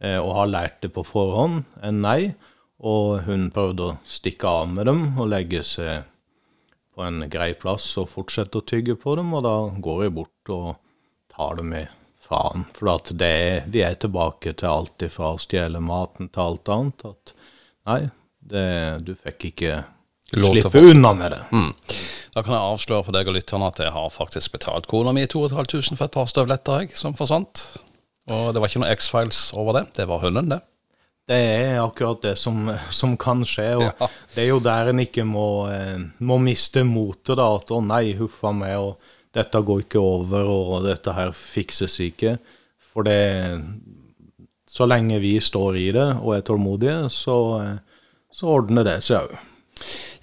eh, 0.01 0.19
og 0.19 0.35
har 0.41 0.53
lært 0.53 0.81
det 0.85 0.93
på 0.97 1.05
forhånd, 1.07 1.65
en 1.83 2.01
nei. 2.05 2.35
Og 2.79 3.25
hun 3.27 3.49
prøvde 3.51 3.89
å 3.89 3.97
stikke 4.07 4.47
av 4.47 4.69
med 4.71 4.87
dem 4.87 5.01
og 5.19 5.33
legge 5.33 5.65
seg 5.67 6.07
på 6.95 7.03
en 7.03 7.25
grei 7.31 7.53
plass 7.59 7.87
og 7.99 8.11
fortsette 8.13 8.61
å 8.61 8.67
tygge 8.67 8.95
på 8.99 9.17
dem, 9.19 9.33
og 9.35 9.43
da 9.47 9.57
går 9.83 10.05
jeg 10.07 10.15
bort 10.15 10.53
og 10.55 10.69
tar 11.35 11.59
dem 11.59 11.73
med 11.75 11.91
faen. 12.23 12.65
For 12.77 12.93
at 12.95 13.13
det, 13.19 13.67
vi 13.75 13.83
er 13.87 13.99
tilbake 14.01 14.55
til 14.59 14.71
alt 14.71 15.05
ifra 15.07 15.35
å 15.35 15.43
stjele 15.43 15.83
maten 15.83 16.31
til 16.31 16.45
alt 16.45 16.73
annet. 16.75 17.07
At 17.07 17.35
nei, 17.91 18.01
det, 18.39 18.67
du 19.07 19.15
fikk 19.19 19.51
ikke 19.53 19.83
Slippe 20.33 20.81
unna 20.91 21.15
med 21.17 21.33
det. 21.33 21.43
Mm. 21.53 21.73
Da 22.35 22.43
kan 22.45 22.55
jeg 22.55 22.63
avsløre 22.73 23.05
for 23.07 23.17
deg 23.17 23.29
og 23.31 23.37
lytterne 23.39 23.69
at 23.73 23.79
jeg 23.81 23.93
har 23.95 24.11
faktisk 24.13 24.53
betalt 24.53 24.87
kona 24.91 25.15
mi 25.17 25.25
2500 25.27 25.97
for 25.97 26.05
et 26.05 26.15
par 26.15 26.29
støvletter 26.31 26.83
jeg, 26.85 26.97
som 27.01 27.17
forsvant. 27.17 27.63
Og 28.29 28.51
det 28.53 28.61
var 28.61 28.69
ikke 28.69 28.83
noe 28.85 28.93
X-Files 28.93 29.41
over 29.57 29.79
det. 29.81 29.87
Det 29.97 30.09
var 30.11 30.21
hunden, 30.21 30.53
det. 30.53 30.61
Det 31.29 31.37
er 31.37 31.81
akkurat 31.83 32.23
det 32.25 32.35
som, 32.41 32.69
som 32.93 33.17
kan 33.21 33.43
skje. 33.45 33.69
og 33.77 33.83
Ja. 33.89 34.09
Det 34.35 34.45
er 34.45 34.49
jo 34.49 34.61
der 34.65 34.93
en 34.93 35.01
ikke 35.01 35.25
må, 35.29 35.69
eh, 35.73 35.99
må 36.21 36.39
miste 36.41 36.85
motet. 36.85 37.37
da, 37.37 37.55
At 37.57 37.69
'å 37.69 37.85
nei, 37.85 38.15
huffa 38.17 38.53
meg', 38.53 38.79
og 38.79 38.97
'dette 39.35 39.65
går 39.65 39.83
ikke 39.85 40.01
over', 40.01 40.49
og 40.49 40.85
'dette 40.85 41.13
her 41.13 41.33
fikses 41.33 41.99
ikke'. 42.01 42.39
For 42.81 43.03
det 43.03 43.65
Så 44.69 44.87
lenge 44.87 45.19
vi 45.19 45.41
står 45.41 45.77
i 45.77 45.91
det 45.93 46.21
og 46.23 46.37
er 46.37 46.43
tålmodige, 46.43 47.09
så, 47.11 47.61
eh, 47.63 47.79
så 48.31 48.47
ordner 48.47 48.85
det 48.85 49.03
seg 49.03 49.27
òg. 49.29 49.39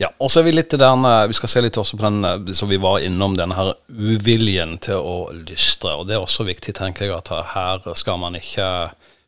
Ja, 0.01 0.09
og 0.19 0.31
så 0.31 0.41
er 0.41 0.49
vi 0.49 0.55
litt 0.55 0.73
den 0.75 1.07
eh, 1.07 1.25
Vi 1.29 1.37
skal 1.37 1.51
se 1.51 1.61
litt 1.63 1.77
også 1.79 1.95
på 1.95 2.03
den 2.03 2.27
eh, 2.27 2.53
Så 2.57 2.67
vi 2.67 2.79
var 2.81 3.03
innom 3.05 3.37
denne 3.39 3.55
her 3.55 3.73
uviljen 3.87 4.77
til 4.83 4.99
å 4.99 5.17
lystre. 5.31 5.95
Og 5.95 6.09
det 6.09 6.17
er 6.17 6.23
også 6.23 6.47
viktig, 6.47 6.75
tenker 6.75 7.07
jeg, 7.07 7.15
at 7.15 7.31
her 7.53 7.85
skal 7.95 8.19
man 8.19 8.35
ikke 8.35 8.67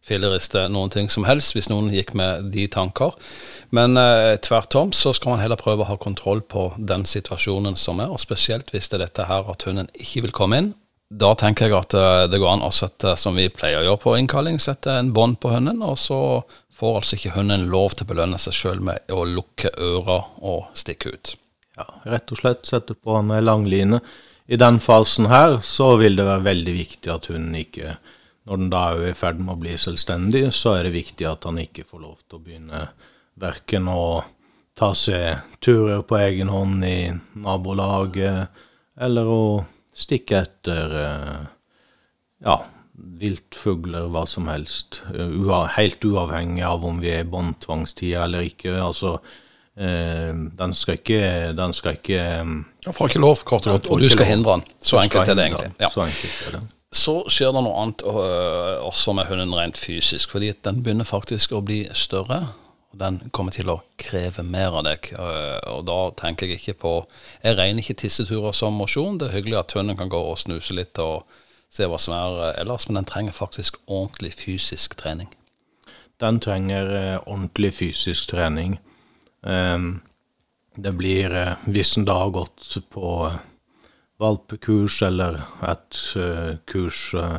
filleriste 0.08 0.68
noen 0.72 0.92
ting 0.94 1.10
som 1.12 1.26
helst, 1.28 1.54
hvis 1.56 1.68
noen 1.72 1.90
gikk 1.92 2.14
med 2.18 2.50
de 2.54 2.68
tanker. 2.72 3.16
Men 3.76 4.00
eh, 4.00 4.36
tvert 4.44 4.76
om 4.80 4.94
så 4.96 5.14
skal 5.16 5.36
man 5.36 5.44
heller 5.44 5.60
prøve 5.60 5.84
å 5.84 5.92
ha 5.92 5.98
kontroll 6.00 6.42
på 6.42 6.70
den 6.78 7.06
situasjonen 7.08 7.76
som 7.80 8.00
er, 8.04 8.12
og 8.12 8.24
spesielt 8.24 8.72
hvis 8.74 8.92
det 8.92 9.00
er 9.00 9.08
dette 9.08 9.28
her 9.28 9.48
at 9.52 9.68
hunden 9.68 9.92
ikke 10.00 10.28
vil 10.28 10.36
komme 10.36 10.62
inn. 10.62 10.74
Da 11.08 11.32
tenker 11.40 11.70
jeg 11.70 11.78
at 11.78 11.96
eh, 11.96 12.26
det 12.28 12.40
går 12.42 12.58
an 12.58 12.66
å 12.68 12.74
sette, 12.76 13.16
som 13.20 13.38
vi 13.38 13.48
pleier 13.54 13.80
å 13.80 13.86
gjøre 13.86 14.04
på 14.04 14.16
innkalling, 14.20 14.60
sette 14.60 14.92
en 14.92 15.14
bånd 15.16 15.40
på 15.40 15.54
hunden, 15.54 15.80
og 15.86 15.96
så 16.02 16.20
får 16.78 17.00
altså 17.00 17.18
ikke 17.18 17.36
hunden 17.38 17.68
lov 17.72 17.96
til 17.96 18.06
å 18.06 18.12
belønne 18.12 18.40
seg 18.42 18.56
sjøl 18.58 18.82
med 18.84 19.14
å 19.16 19.24
lukke 19.26 19.72
øra 19.72 20.20
og 20.46 20.74
stikke 20.78 21.14
ut. 21.16 21.34
Ja, 21.78 21.88
rett 22.12 22.34
og 22.34 22.42
slett 22.42 22.68
sette 22.68 22.98
på 22.98 23.16
en 23.16 23.32
langline. 23.44 24.02
I 24.48 24.60
den 24.60 24.82
fasen 24.84 25.30
her 25.32 25.60
så 25.66 25.94
vil 26.00 26.20
det 26.20 26.28
være 26.28 26.46
veldig 26.46 26.76
viktig 26.76 27.12
at 27.12 27.28
hunden 27.32 27.58
ikke 27.60 27.98
Når 28.48 28.60
den 28.62 28.70
da 28.72 28.82
er 28.96 29.10
i 29.10 29.16
ferd 29.18 29.42
med 29.42 29.58
å 29.58 29.60
bli 29.60 29.74
selvstendig, 29.76 30.46
så 30.56 30.78
er 30.78 30.86
det 30.88 30.94
viktig 30.94 31.26
at 31.28 31.44
han 31.44 31.58
ikke 31.60 31.84
får 31.84 32.00
lov 32.00 32.22
til 32.24 32.38
å 32.38 32.44
begynne 32.46 32.86
verken 33.36 33.90
å 33.92 34.24
ta 34.72 34.94
seg 34.96 35.42
turer 35.60 36.06
på 36.08 36.16
egen 36.22 36.48
hånd 36.48 36.86
i 36.88 37.10
nabolaget, 37.44 38.48
eller 39.04 39.28
å 39.28 39.42
stikke 39.98 40.44
etter 40.46 40.98
eh, 41.02 41.46
ja, 42.46 42.60
viltfugler, 42.98 44.08
hva 44.14 44.26
som 44.30 44.48
helst. 44.52 45.02
eh, 45.14 45.68
helt 45.78 46.06
uavhengig 46.06 46.64
av 46.66 46.86
om 46.86 47.02
vi 47.02 47.12
er 47.14 47.26
i 47.26 47.30
båndtvangstida 47.30 48.24
eller 48.26 48.46
ikke. 48.48 48.74
Altså, 48.82 49.18
eh, 49.78 50.34
den 50.62 50.74
skal 50.74 51.00
ikke, 51.00 51.22
den 51.58 51.74
skal 51.74 52.00
ikke 52.00 52.24
eh, 52.24 52.94
får 52.94 53.14
ikke 53.14 53.24
lov, 53.26 53.44
kort 53.44 53.68
og 53.68 53.78
godt, 53.78 53.92
og 53.92 54.02
du 54.02 54.10
skal 54.10 54.32
hindre 54.32 54.58
den. 54.58 54.66
Så 54.82 55.02
enkelt 55.02 55.30
er 55.30 55.38
det 55.38 55.50
egentlig. 55.50 55.72
Ja. 55.80 55.90
Så 55.94 56.06
enkelt 56.06 56.42
er 56.48 56.60
det. 56.60 56.66
Så 56.98 57.18
skjer 57.30 57.52
det 57.52 57.62
noe 57.66 57.82
annet 57.82 58.02
også 58.08 59.12
med 59.14 59.28
hunden 59.28 59.52
rent 59.54 59.78
fysisk, 59.78 60.32
fordi 60.32 60.54
den 60.64 60.80
begynner 60.86 61.06
faktisk 61.06 61.52
å 61.52 61.60
bli 61.62 61.82
større. 61.92 62.46
Den 62.98 63.20
kommer 63.36 63.54
til 63.54 63.70
å 63.70 63.82
kreve 64.02 64.44
mer 64.44 64.74
av 64.80 64.86
deg. 64.88 65.12
øh, 65.14 65.60
Og 65.76 65.84
da 65.86 65.98
tenker 66.18 66.48
jeg 66.48 66.62
ikke 66.62 66.80
på 66.82 66.94
Jeg 67.44 67.58
regner 67.58 67.84
ikke 67.84 68.00
tisseturer 68.02 68.56
som 68.58 68.74
mosjon. 68.74 69.20
Det 69.20 69.30
er 69.30 69.38
hyggelig 69.38 69.60
at 69.60 69.76
hunden 69.78 69.98
kan 69.98 70.10
gå 70.10 70.18
og 70.18 70.40
snuse 70.42 70.74
litt 70.74 70.98
og 70.98 71.28
se 71.70 71.86
hva 71.86 72.00
som 72.02 72.16
er 72.16 72.40
øh, 72.42 72.54
ellers, 72.62 72.88
men 72.88 73.02
den 73.02 73.10
trenger 73.10 73.36
faktisk 73.36 73.78
ordentlig 73.88 74.34
fysisk 74.34 74.96
trening. 74.98 75.30
Den 76.20 76.40
trenger 76.42 76.90
eh, 76.96 77.20
ordentlig 77.28 77.74
fysisk 77.78 78.32
trening. 78.32 78.80
Ehm, 79.46 80.02
det 80.78 80.96
blir, 80.98 81.34
eh, 81.34 81.56
hvis 81.70 81.98
en 81.98 82.06
da 82.06 82.16
har 82.24 82.34
gått 82.34 82.78
på 82.90 83.12
eh, 83.28 83.38
valpekurs 84.20 85.02
eller 85.06 85.44
et 85.68 86.00
eh, 86.18 86.56
kurs 86.66 87.12
eh, 87.14 87.38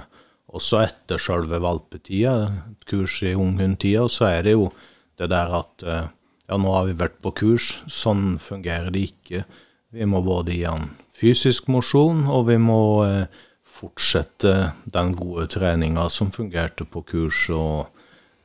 også 0.49 0.85
etter 0.85 1.19
selve 1.21 1.59
valpetida, 1.61 2.37
et 2.71 2.87
kurs 2.89 3.19
i 3.23 3.35
unghundtida, 3.35 4.07
så 4.09 4.31
er 4.31 4.47
det 4.47 4.55
jo 4.55 4.71
det 5.19 5.31
der 5.33 5.53
at 5.61 5.85
eh, 5.85 6.07
ja, 6.49 6.57
nå 6.57 6.73
har 6.73 6.89
vi 6.89 6.97
vært 6.99 7.19
på 7.25 7.35
kurs, 7.43 7.75
sånn 7.93 8.39
fungerer 8.41 8.91
det 8.95 9.09
ikke. 9.11 9.45
Vi 9.93 10.09
må 10.09 10.23
både 10.25 10.57
gi 10.57 10.65
han 10.65 10.91
fysisk 11.19 11.69
mosjon, 11.73 12.25
og 12.31 12.49
vi 12.49 12.57
må 12.63 12.81
eh, 13.05 13.45
fortsette 13.79 14.55
den 14.91 15.15
gode 15.19 15.47
treninga 15.53 16.09
som 16.11 16.33
fungerte 16.35 16.87
på 16.89 17.05
kurs. 17.07 17.47
og 17.53 17.95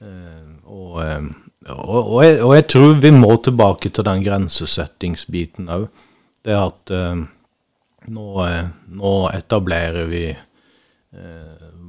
Eh, 0.04 0.48
og, 0.68 0.98
eh, 1.04 1.22
og, 1.70 2.00
og, 2.00 2.18
jeg, 2.26 2.40
og 2.44 2.56
jeg 2.58 2.66
tror 2.74 2.98
vi 3.00 3.12
må 3.16 3.36
tilbake 3.44 3.92
til 3.94 4.08
den 4.08 4.24
grensesettingsbiten 4.26 5.70
òg. 5.72 5.86
Det 6.44 6.56
at 6.58 6.94
eh, 6.94 7.22
nå, 8.12 8.26
eh, 8.48 8.66
nå 9.00 9.14
etablerer 9.34 10.10
vi 10.12 10.26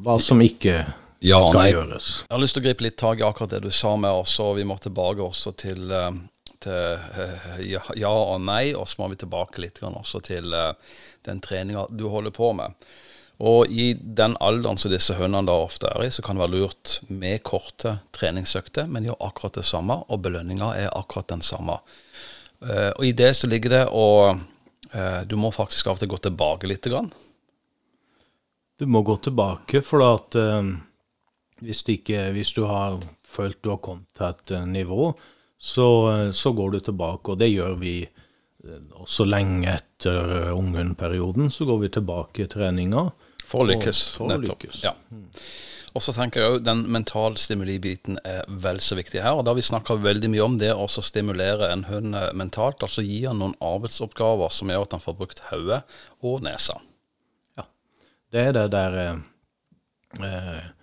hva 0.05 0.19
som 0.21 0.43
ikke 0.45 0.83
Ja 1.25 1.41
skal 1.49 1.71
gjøres. 1.73 2.09
Jeg 2.27 2.35
har 2.35 2.43
lyst 2.43 2.57
til 2.57 2.61
å 2.61 2.67
gripe 2.67 2.85
litt 2.85 2.99
tak 3.01 3.21
i 3.21 3.25
akkurat 3.25 3.55
det 3.55 3.63
du 3.65 3.71
sa 3.73 3.95
med 3.97 4.13
oss, 4.13 4.37
og 4.45 4.59
vi 4.59 4.67
må 4.69 4.77
tilbake 4.77 5.25
også 5.25 5.55
til, 5.57 5.87
eh, 5.89 6.19
til 6.61 6.77
eh, 6.77 7.63
ja, 7.71 7.81
ja 7.97 8.13
og 8.13 8.43
nei, 8.45 8.75
og 8.77 8.85
så 8.91 9.01
må 9.01 9.09
vi 9.15 9.23
tilbake 9.23 9.65
litt 9.65 9.81
grann 9.81 9.97
også 9.97 10.21
til 10.27 10.53
eh, 10.53 10.75
den 11.25 11.41
treninga 11.41 11.87
du 11.89 12.11
holder 12.13 12.35
på 12.35 12.53
med. 12.61 12.77
Og 13.41 13.73
i 13.73 13.95
den 13.97 14.37
alderen 14.37 14.79
som 14.79 14.93
disse 14.93 15.17
hundene 15.17 15.49
da 15.49 15.57
ofte 15.65 15.89
er 15.89 16.05
i, 16.05 16.13
så 16.13 16.23
kan 16.23 16.37
det 16.37 16.45
være 16.45 16.61
lurt 16.61 16.99
med 17.09 17.41
korte 17.43 17.97
treningsøkter, 18.15 18.87
men 18.87 19.09
gjør 19.09 19.23
akkurat 19.25 19.57
det 19.57 19.65
samme, 19.67 20.03
og 20.07 20.23
belønninga 20.29 20.75
er 20.77 20.93
akkurat 20.93 21.33
den 21.33 21.43
samme. 21.43 21.81
Og 22.63 23.03
i 23.05 23.11
det 23.17 23.33
så 23.37 23.51
ligger 23.51 23.73
det 23.73 23.83
å 23.91 24.07
Du 25.27 25.35
må 25.37 25.51
faktisk 25.51 25.89
av 25.91 25.99
og 25.99 26.05
til 26.05 26.09
gå 26.09 26.21
tilbake 26.23 26.69
litt. 26.71 26.87
Grann. 26.87 27.11
Du 28.79 28.87
må 28.87 29.03
gå 29.03 29.17
tilbake, 29.23 29.83
for 29.87 30.03
at 30.07 30.35
eh, 30.39 30.63
hvis, 31.63 31.85
ikke, 31.89 32.31
hvis 32.35 32.53
du 32.57 32.65
har 32.67 32.99
følt 33.29 33.63
du 33.63 33.71
har 33.75 33.83
kommet 33.83 34.11
til 34.17 34.31
et 34.31 34.55
eh, 34.57 34.67
nivå, 34.67 35.13
så, 35.65 36.13
eh, 36.13 36.33
så 36.33 36.53
går 36.53 36.71
du 36.71 36.81
tilbake. 36.81 37.33
Og 37.33 37.39
det 37.41 37.49
gjør 37.53 37.77
vi 37.81 37.99
eh, 38.05 38.81
også 39.01 39.27
lenge 39.29 39.71
etter 39.73 40.35
eh, 40.41 40.57
unghundperioden. 40.57 41.51
Så 41.51 41.65
går 41.69 41.85
vi 41.87 41.93
tilbake 41.99 42.45
i 42.45 42.51
treninga. 42.51 43.09
For 43.45 43.65
å 43.65 43.71
lykkes. 43.73 44.03
Å 44.21 44.29
nettopp. 44.29 44.67
lykkes. 44.67 44.83
Ja. 44.85 44.95
Og 45.95 46.03
så 46.03 46.13
tenker 46.17 46.43
jeg 46.43 46.57
òg 46.57 46.65
den 46.67 46.83
mentale 46.91 47.39
stimuli-biten 47.39 48.19
er 48.27 48.43
vel 48.49 48.81
så 48.83 48.97
viktig 48.99 49.23
her. 49.23 49.39
Og 49.39 49.45
da 49.47 49.53
har 49.53 49.61
vi 49.61 49.67
snakka 49.67 49.97
veldig 50.03 50.33
mye 50.33 50.45
om 50.45 50.57
det 50.59 50.73
å 50.75 50.89
stimulere 50.91 51.69
en 51.71 51.87
hund 51.87 52.17
mentalt. 52.35 52.83
Altså 52.83 53.05
gi 53.07 53.21
han 53.29 53.39
noen 53.39 53.55
arbeidsoppgaver 53.63 54.51
som 54.53 54.73
gjør 54.73 54.89
at 54.89 54.97
han 54.97 55.05
får 55.05 55.17
brukt 55.21 55.45
hodet 55.53 55.85
og 56.19 56.43
nesa. 56.45 56.81
Ja. 57.61 57.69
Det 58.35 58.49
er 58.49 58.57
det 58.59 58.67
der 58.75 58.99
eh, 60.19 60.74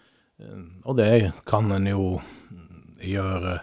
Og 0.86 0.98
det 0.98 1.32
kan 1.50 1.72
en 1.76 1.88
jo 1.90 2.06
gjøre 3.02 3.60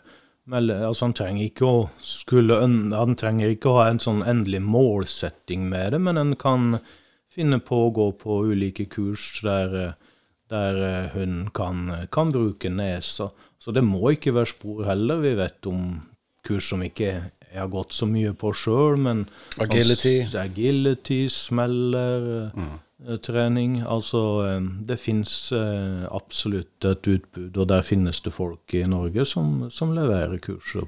men, 0.49 0.71
altså, 0.71 1.05
Han 1.05 1.15
trenger 1.17 1.45
ikke 1.45 1.69
å 1.69 1.81
skulle 2.01 2.57
Han 2.63 3.17
trenger 3.21 3.53
ikke 3.53 3.73
å 3.73 3.81
ha 3.83 3.89
en 3.93 4.01
sånn 4.03 4.23
endelig 4.25 4.63
målsetting 4.65 5.69
med 5.69 5.93
det, 5.93 6.01
men 6.01 6.21
en 6.21 6.37
kan 6.41 6.79
finne 7.29 7.61
på 7.63 7.83
å 7.85 7.91
gå 7.95 8.07
på 8.19 8.39
ulike 8.49 8.89
kurs 8.91 9.43
der, 9.45 9.75
eh, 9.77 10.15
der 10.51 11.11
hun 11.13 11.51
kan, 11.55 12.09
kan 12.11 12.33
bruke 12.33 12.73
nesa. 12.73 13.29
Så 13.61 13.75
det 13.77 13.85
må 13.85 14.15
ikke 14.15 14.33
være 14.35 14.51
spor 14.55 14.87
heller. 14.89 15.21
Vi 15.23 15.35
vet 15.39 15.69
om 15.71 15.85
kurs 16.47 16.71
som 16.73 16.83
ikke 16.83 17.11
jeg 17.49 17.61
har 17.61 17.71
gått 17.73 17.95
så 17.97 18.09
mye 18.09 18.33
på 18.37 18.51
sjøl, 18.57 18.99
men 19.01 19.25
Agility. 19.61 20.19
Altså, 20.25 20.43
agility, 20.43 21.21
smeller, 21.33 22.29
eh, 22.49 22.77
trening. 23.23 23.79
Altså, 23.87 24.21
eh, 24.47 24.61
det 24.89 24.97
fins 25.01 25.53
absolutt 26.11 26.85
et 26.85 27.07
utbud, 27.07 27.57
og 27.57 27.69
der 27.71 27.85
finnes 27.87 28.21
det 28.25 28.33
folk 28.35 28.75
i 28.75 28.83
Norge 28.89 29.25
som, 29.29 29.69
som 29.71 29.95
leverer 29.97 30.39
kurser. 30.43 30.87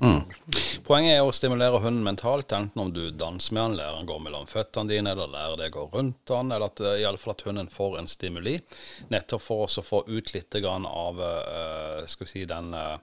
Poenget 0.87 1.17
er 1.17 1.23
å 1.23 1.35
stimulere 1.35 1.79
hunden 1.85 2.02
mentalt, 2.07 2.52
enten 2.57 2.83
om 2.83 2.90
du 2.95 3.11
danser 3.14 3.55
med 3.55 3.62
han, 3.62 3.76
lærer 3.79 3.99
han 4.00 4.09
gå 4.09 4.19
mellom 4.25 4.49
føttene 4.50 4.90
dine, 4.90 5.14
eller 5.14 5.31
lærer 5.31 5.61
deg 5.61 5.76
å 5.76 5.85
gå 5.85 5.99
rundt 5.99 6.33
han, 6.35 6.50
eller 6.50 6.67
at, 6.71 6.83
eh, 6.83 6.99
i 7.02 7.07
alle 7.07 7.21
fall 7.21 7.37
at 7.37 7.47
hunden 7.47 7.71
får 7.71 7.99
en 8.00 8.11
stimuli. 8.11 8.57
Nettopp 9.12 9.45
for 9.45 9.69
å 9.69 9.85
få 9.87 10.02
ut 10.09 10.35
litt 10.35 10.59
av 10.61 11.23
eh, 11.26 12.02
skal 12.11 12.26
vi 12.26 12.33
si, 12.33 12.45
den 12.49 12.75
eh, 12.75 12.97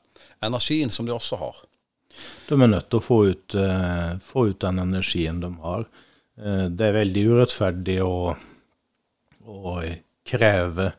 energien 0.43 0.91
som 0.91 1.07
de 1.07 1.15
også 1.15 1.39
har. 1.39 1.63
De 2.49 2.57
er 2.57 2.71
nødt 2.71 2.89
til 2.89 2.99
å 2.99 3.05
få 3.05 3.21
ut, 3.29 3.55
eh, 3.55 4.11
få 4.23 4.49
ut 4.51 4.59
den 4.63 4.83
energien 4.83 5.39
de 5.43 5.53
har. 5.63 5.87
Eh, 6.37 6.67
det 6.69 6.89
er 6.89 6.99
veldig 6.99 7.25
urettferdig 7.31 7.99
å, 8.03 8.35
å 9.47 9.79
kreve 10.27 10.91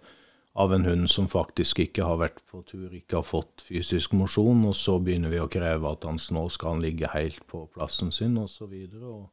av 0.58 0.72
en 0.74 0.86
hund 0.88 1.10
som 1.10 1.28
faktisk 1.30 1.78
ikke 1.84 2.06
har 2.06 2.18
vært 2.18 2.40
på 2.50 2.64
tur, 2.66 2.88
ikke 2.90 3.20
har 3.20 3.26
fått 3.26 3.62
fysisk 3.62 4.16
mosjon, 4.18 4.64
og 4.66 4.74
så 4.74 4.96
begynner 4.98 5.30
vi 5.30 5.38
å 5.38 5.50
kreve 5.52 5.92
at 5.92 6.06
han 6.08 6.18
nå 6.34 6.48
skal 6.50 6.74
han 6.74 6.82
ligge 6.82 7.10
helt 7.12 7.44
på 7.46 7.66
plassen 7.76 8.10
sin, 8.14 8.34
osv. 8.42 8.72
Og, 8.98 9.28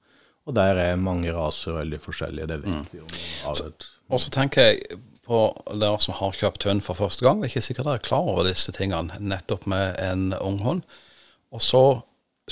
og 0.45 0.57
der 0.60 0.81
er 0.84 1.01
mange 1.01 1.34
raser 1.34 1.79
veldig 1.79 2.01
forskjellige, 2.03 2.51
det 2.51 2.60
vet 2.67 2.93
vi 2.93 3.01
jo. 3.01 3.10
Og 4.13 4.22
så 4.22 4.34
tenker 4.36 4.69
jeg 4.69 5.01
på 5.25 5.39
dere 5.74 5.98
som 6.03 6.13
har 6.19 6.38
kjøpt 6.38 6.67
hund 6.69 6.86
for 6.86 7.00
første 7.00 7.25
gang. 7.25 7.41
Det 7.41 7.50
er 7.50 7.55
ikke 7.55 7.67
sikkert 7.72 7.89
dere 7.89 8.01
er 8.03 8.07
klar 8.12 8.29
over 8.29 8.45
disse 8.45 8.74
tingene 8.75 9.17
nettopp 9.17 9.65
med 9.72 9.98
en 10.05 10.27
ung 10.38 10.62
hund. 10.62 10.86
Og 11.50 11.63
så 11.65 11.84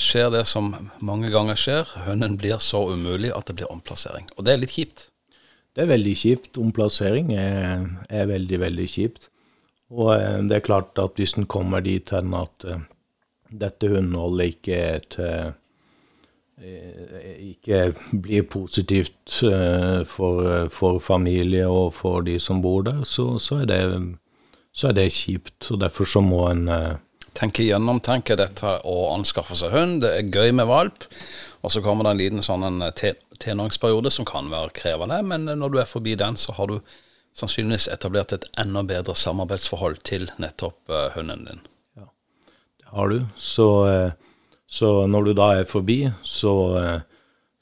skjer 0.00 0.32
det 0.34 0.42
som 0.50 0.72
mange 0.98 1.30
ganger 1.30 1.58
skjer. 1.58 1.94
Hunden 2.08 2.34
blir 2.40 2.58
så 2.58 2.82
umulig 2.90 3.30
at 3.36 3.46
det 3.46 3.60
blir 3.60 3.70
omplassering. 3.70 4.26
Og 4.34 4.46
det 4.46 4.54
er 4.56 4.64
litt 4.64 4.74
kjipt. 4.74 5.12
Det 5.74 5.82
er 5.82 5.90
veldig 5.90 6.14
kjipt. 6.16 6.58
Omplassering 6.62 7.32
er, 7.34 7.86
er 8.08 8.30
veldig, 8.30 8.60
veldig 8.62 8.88
kjipt. 8.90 9.28
Og 9.94 10.14
eh, 10.14 10.40
det 10.48 10.58
er 10.58 10.66
klart 10.66 10.98
at 11.02 11.18
hvis 11.18 11.36
en 11.38 11.50
kommer 11.50 11.82
dit 11.84 12.14
hen 12.14 12.34
at 12.38 12.66
eh, 12.68 12.86
dette 13.50 13.90
hundeholdet 13.90 14.54
ikke 14.54 14.78
er 14.78 15.06
til 15.14 15.52
eh, 16.62 17.30
ikke 17.50 17.80
blir 18.22 18.44
positivt 18.46 19.40
for, 20.06 20.68
for 20.70 21.00
familie 21.02 21.66
og 21.66 21.96
for 21.96 22.22
de 22.22 22.38
som 22.38 22.62
bor 22.62 22.84
der, 22.86 23.02
så, 23.02 23.40
så, 23.42 23.64
er, 23.64 23.66
det, 23.66 23.80
så 24.72 24.92
er 24.92 24.94
det 25.00 25.08
kjipt. 25.12 25.72
Og 25.74 25.80
derfor 25.82 26.08
så 26.08 26.22
må 26.22 26.46
en 26.52 26.70
Tenke 27.34 27.64
gjennomtenke 27.66 28.36
dette 28.38 28.76
og 28.86 29.08
anskaffe 29.16 29.56
seg 29.58 29.72
hund. 29.74 29.96
Det 30.04 30.10
er 30.14 30.28
gøy 30.30 30.52
med 30.54 30.68
valp. 30.70 31.06
Og 31.64 31.72
så 31.72 31.80
kommer 31.80 32.04
det 32.04 32.12
en 32.12 32.20
liten 32.20 32.44
sånn 32.44 32.66
en 32.66 32.82
tenåringsperiode 33.40 34.12
som 34.12 34.26
kan 34.28 34.50
være 34.52 34.74
krevende, 34.76 35.22
men 35.24 35.48
når 35.48 35.72
du 35.72 35.78
er 35.80 35.88
forbi 35.88 36.12
den, 36.20 36.36
så 36.36 36.52
har 36.58 36.68
du 36.68 36.76
sannsynligvis 37.34 37.88
etablert 37.90 38.34
et 38.36 38.44
enda 38.60 38.84
bedre 38.86 39.14
samarbeidsforhold 39.16 40.02
til 40.06 40.28
nettopp 40.38 40.92
uh, 40.92 41.08
hunden 41.16 41.46
din. 41.48 41.62
Det 41.96 42.92
har 42.92 43.08
du. 43.08 43.24
Så, 43.36 43.68
eh, 43.88 44.12
så 44.66 45.06
når 45.06 45.24
du 45.24 45.32
da 45.34 45.48
er 45.58 45.64
forbi, 45.64 46.10
så, 46.22 46.54
eh, 46.78 47.00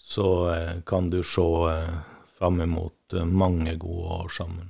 så 0.03 0.29
eh, 0.53 0.75
kan 0.87 1.09
du 1.09 1.23
se 1.23 1.47
eh, 1.71 1.95
fram 2.39 2.61
imot 2.61 3.17
eh, 3.17 3.25
mange 3.25 3.77
gode 3.81 4.19
år 4.19 4.29
sammen. 4.29 4.69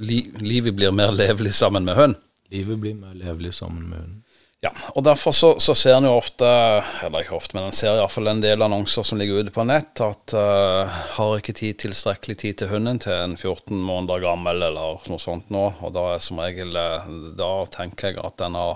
Li 0.00 0.22
livet 0.40 0.74
blir 0.74 0.90
mer 0.96 1.12
levelig 1.12 1.52
sammen 1.54 1.84
med 1.84 1.94
hund. 1.94 2.16
Livet 2.50 2.80
blir 2.80 2.94
mer 2.96 3.14
levelig 3.14 3.52
sammen 3.54 3.90
med 3.90 3.98
hunden. 3.98 4.24
Ja, 4.60 4.74
og 4.92 5.04
derfor 5.06 5.32
så, 5.32 5.54
så 5.56 5.72
ser 5.72 5.94
en 5.96 6.04
jo 6.04 6.18
ofte, 6.18 6.44
eller 7.06 7.22
ikke 7.24 7.38
ofte, 7.38 7.56
men 7.56 7.70
en 7.70 7.76
ser 7.76 7.94
iallfall 7.96 8.28
en 8.28 8.42
del 8.44 8.60
annonser 8.60 9.06
som 9.08 9.16
ligger 9.16 9.40
ute 9.40 9.54
på 9.54 9.64
nett, 9.64 10.02
at 10.04 10.34
uh, 10.36 10.98
har 11.16 11.38
ikke 11.38 11.54
tid, 11.56 11.78
tilstrekkelig 11.80 12.36
tid 12.42 12.58
til 12.60 12.68
hunden 12.74 13.00
til 13.00 13.14
en 13.16 13.38
14 13.38 13.72
måneder 13.72 14.20
gammel 14.26 14.60
eller 14.68 15.00
noe 15.08 15.22
sånt 15.22 15.48
nå. 15.48 15.64
Og 15.80 15.96
da 15.96 16.10
er 16.12 16.20
som 16.20 16.42
regel 16.44 16.76
eh, 16.76 17.08
Da 17.40 17.50
tenker 17.72 18.10
jeg 18.10 18.20
at 18.20 18.36
denne 18.42 18.66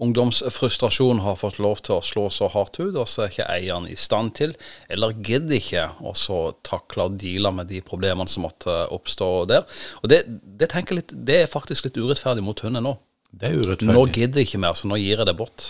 ungdomsfrustrasjonen 0.00 1.24
har 1.26 1.36
fått 1.42 1.58
lov 1.58 1.82
til 1.84 1.98
å 1.98 2.06
slå 2.06 2.28
så 2.30 2.46
hardt 2.54 2.78
ut, 2.78 2.94
og 2.94 3.10
så 3.10 3.26
er 3.26 3.34
ikke 3.34 3.50
eieren 3.50 3.90
i 3.90 3.98
stand 3.98 4.36
til, 4.38 4.54
eller 4.88 5.18
gidder 5.18 5.58
ikke, 5.58 5.88
å 6.06 6.14
takle 6.62 7.10
og 7.10 7.18
deale 7.20 7.50
med 7.58 7.68
de 7.74 7.82
problemene 7.84 8.30
som 8.30 8.46
måtte 8.46 8.84
oppstå 8.94 9.32
der. 9.50 9.66
Og 10.04 10.10
det, 10.14 10.22
det 10.30 10.70
litt, 10.94 11.12
det 11.12 11.42
er 11.42 11.54
faktisk 11.58 11.90
litt 11.90 11.98
urettferdig 11.98 12.46
mot 12.46 12.62
hunden 12.62 12.86
nå. 12.86 12.94
Det 13.30 13.48
er 13.48 13.60
urettferdig. 13.60 13.94
Nå 13.94 14.06
gidder 14.10 14.42
jeg 14.42 14.50
ikke 14.50 14.62
mer, 14.64 14.76
så 14.76 14.90
nå 14.90 14.98
gir 15.00 15.20
jeg 15.22 15.28
det 15.28 15.36
bort. 15.38 15.66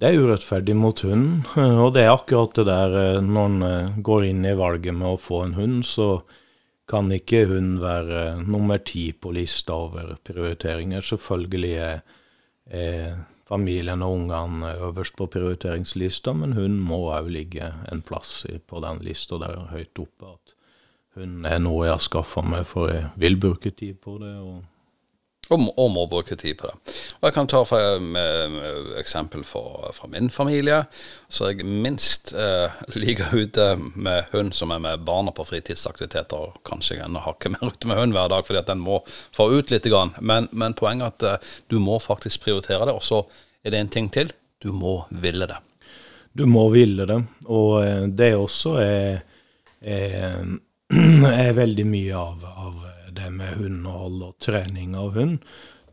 Det 0.00 0.10
er 0.10 0.24
urettferdig 0.24 0.74
mot 0.76 1.00
hunden, 1.06 1.44
og 1.84 1.92
det 1.94 2.02
er 2.02 2.14
akkurat 2.14 2.56
det 2.58 2.66
der 2.66 2.96
eh, 2.98 3.20
når 3.22 3.50
en 3.50 3.68
eh, 3.68 4.00
går 4.04 4.26
inn 4.30 4.42
i 4.48 4.56
valget 4.58 4.96
med 4.96 5.12
å 5.12 5.20
få 5.20 5.44
en 5.44 5.54
hund, 5.58 5.84
så 5.86 6.08
kan 6.90 7.12
ikke 7.14 7.44
hun 7.48 7.76
være 7.82 8.24
eh, 8.32 8.42
nummer 8.42 8.82
ti 8.82 9.12
på 9.14 9.30
lista 9.36 9.76
over 9.86 10.16
prioriteringer. 10.26 11.06
Selvfølgelig 11.06 11.72
er, 11.86 12.02
er 12.66 13.22
familien 13.46 14.02
og 14.02 14.18
ungene 14.18 14.74
øverst 14.88 15.14
på 15.20 15.30
prioriteringslista, 15.30 16.34
men 16.34 16.58
hun 16.58 16.80
må 16.82 17.04
òg 17.14 17.30
ligge 17.30 17.70
en 17.92 18.02
plass 18.02 18.42
på 18.66 18.82
den 18.82 19.00
lista 19.06 19.38
der 19.38 19.68
høyt 19.70 20.02
oppe. 20.02 20.34
At 20.34 20.58
hun 21.20 21.46
er 21.46 21.62
noe 21.62 21.86
jeg 21.86 21.94
har 21.94 22.02
skaffa 22.02 22.42
meg, 22.42 22.66
for 22.66 22.90
jeg 22.90 23.12
vil 23.22 23.38
bruke 23.38 23.70
tid 23.70 24.02
på 24.02 24.18
det. 24.18 24.34
og 24.42 24.73
Og, 25.50 25.58
må- 25.60 25.74
og 25.76 25.90
må 25.92 26.06
bruke 26.08 26.36
tid 26.40 26.56
på 26.56 26.70
det. 26.70 26.74
Og 27.20 27.26
Jeg 27.28 27.34
kan 27.36 27.48
ta 27.50 27.60
for, 27.68 27.98
med, 28.00 28.50
med 28.54 28.94
eksempel 29.00 29.44
for, 29.44 29.90
fra 29.92 30.08
min 30.08 30.30
familie. 30.32 30.84
Så 31.28 31.50
jeg 31.50 31.66
minst 31.68 32.32
eh, 32.32 32.72
like 32.96 33.26
ute 33.32 33.66
med 33.94 34.30
hund 34.32 34.54
som 34.56 34.72
er 34.72 34.80
med 34.80 35.04
barna 35.04 35.34
på 35.36 35.44
fritidsaktiviteter. 35.44 36.36
Og 36.48 36.62
kanskje 36.64 36.96
jeg 36.96 37.04
ennå 37.08 37.20
ikke 37.34 37.52
mer 37.52 37.68
ute 37.74 37.90
med 37.90 38.00
hund 38.00 38.16
hver 38.16 38.32
dag, 38.32 38.46
fordi 38.46 38.62
at 38.62 38.72
den 38.72 38.80
må 38.84 39.02
få 39.36 39.50
ut 39.52 39.70
litt. 39.74 39.90
Men, 40.20 40.48
men 40.52 40.74
poenget 40.78 41.04
er 41.24 41.36
at 41.36 41.44
eh, 41.44 41.52
du 41.68 41.78
må 41.82 41.98
faktisk 42.00 42.46
prioritere 42.46 42.88
det. 42.88 42.96
Og 42.96 43.04
så 43.04 43.22
er 43.64 43.74
det 43.76 43.84
en 43.84 43.94
ting 43.98 44.10
til. 44.12 44.32
Du 44.64 44.72
må 44.72 45.02
ville 45.10 45.46
det. 45.50 45.60
Du 46.34 46.46
må 46.50 46.64
ville 46.72 47.04
det, 47.06 47.20
og 47.46 47.84
eh, 47.84 48.06
det 48.10 48.32
også 48.34 48.72
er, 48.82 49.20
er, 49.86 50.40
er 51.44 51.52
veldig 51.54 51.84
mye 51.86 52.16
av, 52.18 52.42
av 52.42 52.80
det 53.16 53.30
med 53.34 53.58
hundehold 53.60 54.22
og 54.28 54.38
trening 54.42 54.96
av 54.98 55.14
hund. 55.18 55.38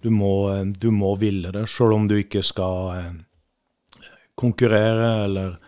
Du 0.01 0.09
må, 0.09 0.33
eh, 0.53 0.65
du 0.65 0.91
må 0.91 1.15
ville 1.21 1.51
det, 1.53 1.67
selv 1.69 1.97
om 1.97 2.07
du 2.09 2.17
ikke 2.19 2.43
skal 2.45 2.95
eh, 2.97 4.07
konkurrere 4.39 5.11
eller 5.25 5.59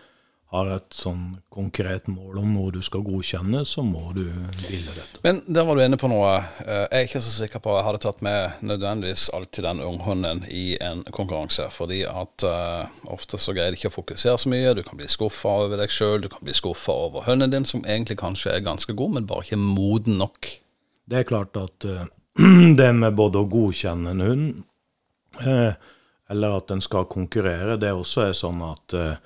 har 0.54 0.70
et 0.70 0.94
sånn 0.94 1.40
konkret 1.50 2.06
mål 2.06 2.38
om 2.44 2.52
noe 2.54 2.70
du 2.74 2.78
skal 2.84 3.02
godkjenne, 3.02 3.64
så 3.66 3.82
må 3.82 4.12
du 4.14 4.22
ville 4.68 4.92
dette. 4.94 5.18
Men 5.24 5.40
der 5.50 5.66
var 5.66 5.74
du 5.74 5.82
inne 5.82 5.98
på 5.98 6.10
noe. 6.10 6.30
Eh, 6.62 6.84
Jeg 6.84 7.00
er 7.00 7.08
ikke 7.08 7.22
så 7.24 7.32
sikker 7.34 7.62
på 7.62 7.74
jeg 7.74 7.86
hadde 7.88 8.02
tatt 8.04 8.22
med 8.22 8.62
nødvendigvis 8.62 9.26
alltid 9.34 9.66
den 9.66 9.82
unghunden 9.82 10.44
i 10.46 10.76
en 10.78 11.02
konkurranse. 11.10 11.66
Fordi 11.74 12.04
at 12.06 12.46
uh, 12.46 12.86
ofte 13.10 13.40
så 13.40 13.54
greier 13.56 13.74
de 13.74 13.80
ikke 13.80 13.90
å 13.90 13.96
fokusere 13.96 14.38
så 14.38 14.52
mye. 14.52 14.76
Du 14.78 14.84
kan 14.86 15.00
bli 15.00 15.10
skuffa 15.10 15.56
over 15.64 15.80
deg 15.80 15.90
sjøl, 15.90 16.22
du 16.22 16.30
kan 16.30 16.44
bli 16.46 16.54
skuffa 16.54 16.94
over 17.08 17.26
hunden 17.26 17.50
din, 17.50 17.66
som 17.66 17.82
egentlig 17.82 18.20
kanskje 18.22 18.54
er 18.54 18.66
ganske 18.66 18.94
god, 18.94 19.18
men 19.18 19.26
bare 19.30 19.46
ikke 19.48 19.58
moden 19.58 20.20
nok. 20.22 20.52
Det 21.04 21.20
er 21.20 21.28
klart 21.28 21.56
at 21.60 21.86
uh, 21.88 22.04
det 22.78 22.90
med 22.96 23.16
både 23.16 23.42
å 23.42 23.48
godkjenne 23.50 24.14
en 24.14 24.24
hund, 24.24 24.62
uh, 25.42 25.72
eller 26.32 26.58
at 26.58 26.70
den 26.72 26.82
skal 26.84 27.08
konkurrere, 27.10 27.78
det 27.80 27.92
også 27.92 28.28
er 28.28 28.38
sånn 28.38 28.62
at 28.64 28.96
uh, 28.96 29.16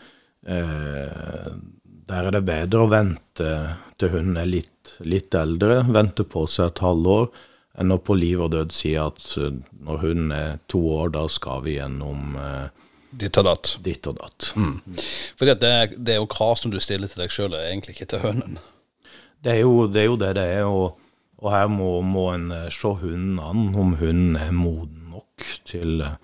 der 2.08 2.24
er 2.24 2.32
det 2.34 2.46
bedre 2.46 2.82
å 2.82 2.90
vente 2.90 3.52
til 4.00 4.12
hunden 4.14 4.38
er 4.40 4.48
litt, 4.48 4.96
litt 5.04 5.34
eldre, 5.36 5.82
vente 5.92 6.24
på 6.24 6.46
seg 6.48 6.72
et 6.72 6.82
halvår, 6.82 7.28
enn 7.78 7.94
å 7.94 8.00
på 8.02 8.16
liv 8.18 8.40
og 8.42 8.52
død 8.54 8.72
si 8.74 8.94
at 8.98 9.22
når 9.36 10.00
hunden 10.02 10.32
er 10.34 10.56
to 10.72 10.80
år, 10.96 11.12
da 11.14 11.26
skal 11.30 11.62
vi 11.66 11.76
gjennom 11.76 12.38
Ditt 13.08 13.38
og 13.40 13.46
datt. 13.46 13.70
ditt 13.84 14.06
og 14.08 14.18
datt. 14.18 14.50
Fordi 15.38 15.52
at 15.54 15.60
det, 15.62 15.74
det 15.96 16.16
er 16.16 16.18
jo 16.20 16.28
krav 16.28 16.58
som 16.60 16.72
du 16.72 16.78
stiller 16.82 17.08
til 17.08 17.22
deg 17.22 17.32
sjøl, 17.32 17.54
egentlig 17.56 17.96
ikke 17.96 18.08
til 18.12 18.24
hønen. 18.24 18.58
Det 19.44 19.54
er 19.54 19.62
jo 19.62 19.86
det 19.86 20.02
er 20.02 20.08
jo 20.10 20.18
det, 20.20 20.32
det 20.36 20.44
er, 20.58 20.66
og, 20.68 20.98
og 21.38 21.53
her 21.55 21.68
må, 21.70 22.01
må 22.03 22.29
en 22.35 22.51
eh, 22.55 22.68
se 22.74 22.90
hunden 23.01 23.38
an, 23.42 23.68
om 23.79 23.94
hunden 24.01 24.38
er 24.40 24.55
moden 24.55 25.09
nok 25.12 25.46
til, 25.68 26.03
eh, 26.03 26.16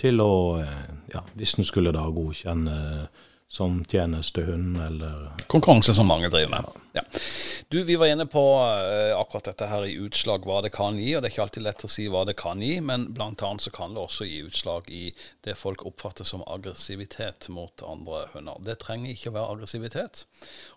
til 0.00 0.22
å 0.24 0.32
eh, 0.62 0.88
Ja, 1.10 1.24
hvis 1.34 1.56
en 1.58 1.66
skulle 1.66 1.90
da 1.90 2.04
godkjenne 2.14 3.08
som 3.50 3.80
tjenestehund, 3.82 4.76
eller 4.78 5.32
Konkurranse 5.50 5.90
som 5.90 6.06
mange 6.06 6.28
driver 6.30 6.60
med. 6.60 6.79
Ja. 6.92 7.02
Du, 7.68 7.84
Vi 7.86 7.94
var 7.96 8.06
inne 8.10 8.24
på 8.26 8.40
uh, 8.58 9.14
akkurat 9.20 9.44
dette 9.46 9.66
her 9.70 9.84
i 9.86 9.92
utslag, 10.02 10.42
hva 10.48 10.56
det 10.64 10.72
kan 10.74 10.96
gi. 10.98 11.12
og 11.14 11.22
Det 11.22 11.28
er 11.28 11.34
ikke 11.36 11.44
alltid 11.44 11.62
lett 11.62 11.84
å 11.86 11.90
si 11.92 12.08
hva 12.10 12.24
det 12.26 12.34
kan 12.40 12.62
gi, 12.64 12.80
men 12.82 13.04
blant 13.14 13.42
annet 13.46 13.62
så 13.62 13.70
kan 13.70 13.94
det 13.94 14.02
også 14.02 14.26
gi 14.26 14.40
utslag 14.48 14.90
i 14.90 15.04
det 15.46 15.54
folk 15.60 15.84
oppfatter 15.86 16.26
som 16.26 16.42
aggressivitet 16.50 17.46
mot 17.54 17.84
andre 17.86 18.24
hunder. 18.34 18.58
Det 18.66 18.78
trenger 18.82 19.12
ikke 19.14 19.30
å 19.30 19.36
være 19.38 19.54
aggressivitet. 19.54 20.24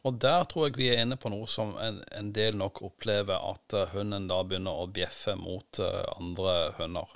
Og 0.06 0.22
der 0.22 0.46
tror 0.52 0.68
jeg 0.70 0.78
vi 0.78 0.92
er 0.94 1.02
inne 1.02 1.18
på 1.18 1.34
noe 1.34 1.50
som 1.50 1.74
en, 1.82 2.04
en 2.14 2.30
del 2.36 2.62
nok 2.62 2.84
opplever 2.86 3.42
at 3.50 3.74
uh, 3.74 3.88
hunden 3.98 4.30
da 4.30 4.44
begynner 4.46 4.84
å 4.86 4.90
bjeffe 4.94 5.34
mot 5.40 5.82
uh, 5.82 6.04
andre 6.20 6.58
hunder. 6.78 7.10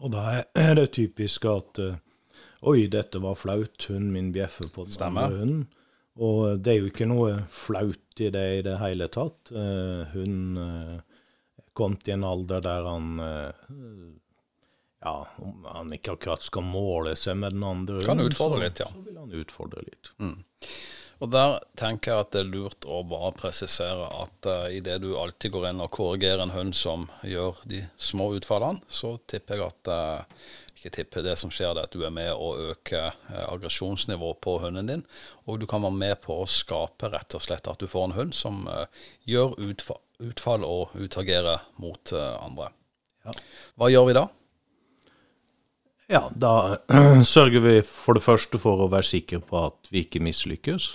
Og 0.00 0.10
da 0.16 0.40
er- 0.58 0.74
det 0.80 0.90
typisk 0.96 1.44
at 1.46 1.78
Oi, 2.66 2.88
dette 2.92 3.16
var 3.22 3.38
flaut, 3.40 3.86
hunden 3.88 4.10
min 4.12 4.32
bjeffer 4.34 4.68
på 4.74 4.84
den 4.84 4.92
Stemmer. 4.92 5.30
andre 5.30 5.38
hunden. 5.38 5.68
Og 6.20 6.60
det 6.60 6.72
er 6.72 6.82
jo 6.82 6.90
ikke 6.90 7.08
noe 7.08 7.38
flaut 7.52 8.20
i 8.20 8.28
det 8.32 8.46
i 8.58 8.64
det 8.66 8.76
hele 8.82 9.08
tatt. 9.12 9.52
Uh, 9.54 10.04
kom 11.80 11.96
til 11.96 12.12
er 12.12 12.12
kommet 12.12 12.12
en 12.12 12.24
alder 12.28 12.64
der 12.64 12.88
han 12.88 13.20
eh, 13.24 13.66
Ja, 15.00 15.14
om 15.40 15.64
han 15.64 15.92
ikke 15.96 16.12
akkurat 16.18 16.42
skal 16.44 16.66
måle 16.66 17.14
seg 17.16 17.38
med 17.40 17.54
den 17.56 17.64
andre 17.64 18.02
Kan 18.04 18.20
utfordre 18.20 18.58
så, 18.58 18.64
litt, 18.66 18.80
ja. 18.82 18.88
så 18.90 19.04
vil 19.06 19.16
han 19.16 19.32
utfordre 19.32 19.84
litt. 19.86 20.10
Og 21.20 21.28
der 21.32 21.58
tenker 21.76 22.12
jeg 22.12 22.24
at 22.24 22.30
det 22.32 22.42
er 22.42 22.50
lurt 22.52 22.86
å 22.88 23.02
bare 23.08 23.32
presisere 23.36 24.08
at 24.22 24.48
uh, 24.48 24.68
idet 24.72 25.02
du 25.02 25.14
alltid 25.20 25.52
går 25.52 25.70
inn 25.70 25.82
og 25.84 25.92
korrigerer 25.92 26.44
en 26.44 26.54
hund 26.54 26.76
som 26.76 27.08
gjør 27.24 27.60
de 27.68 27.82
små 28.00 28.30
utfallene, 28.38 28.80
så 28.88 29.18
tipper 29.28 29.60
jeg 29.60 29.66
at 29.68 29.92
uh, 29.92 30.46
ikke 30.80 30.94
tipper 30.96 31.26
det 31.26 31.36
som 31.36 31.52
skjer, 31.52 31.76
er 31.76 31.84
at 31.84 31.92
du 31.92 32.06
er 32.06 32.14
med 32.14 32.32
å 32.32 32.54
øke 32.72 33.02
uh, 33.12 33.44
aggresjonsnivået 33.50 34.40
på 34.40 34.56
hunden 34.64 34.88
din. 34.88 35.04
Og 35.44 35.60
du 35.60 35.68
kan 35.68 35.84
være 35.84 36.00
med 36.00 36.20
på 36.24 36.40
å 36.40 36.48
skape 36.48 37.12
rett 37.12 37.36
og 37.36 37.44
slett 37.44 37.68
at 37.68 37.80
du 37.82 37.86
får 37.90 38.08
en 38.08 38.16
hund 38.16 38.36
som 38.36 38.64
uh, 38.66 38.86
gjør 39.28 39.58
utfall, 39.68 40.66
og 40.66 40.96
utagerer 40.96 41.68
mot 41.80 42.16
uh, 42.16 42.40
andre. 42.40 42.72
Ja. 43.28 43.36
Hva 43.76 43.92
gjør 43.92 44.08
vi 44.08 44.16
da? 44.16 44.26
Ja, 46.10 46.24
da 46.34 46.78
sørger 47.24 47.62
vi 47.62 47.76
for 47.86 48.18
det 48.18 48.24
første 48.24 48.58
for 48.58 48.82
å 48.82 48.90
være 48.90 49.06
sikre 49.06 49.38
på 49.46 49.60
at 49.68 49.92
vi 49.92 50.02
ikke 50.02 50.22
mislykkes. 50.24 50.94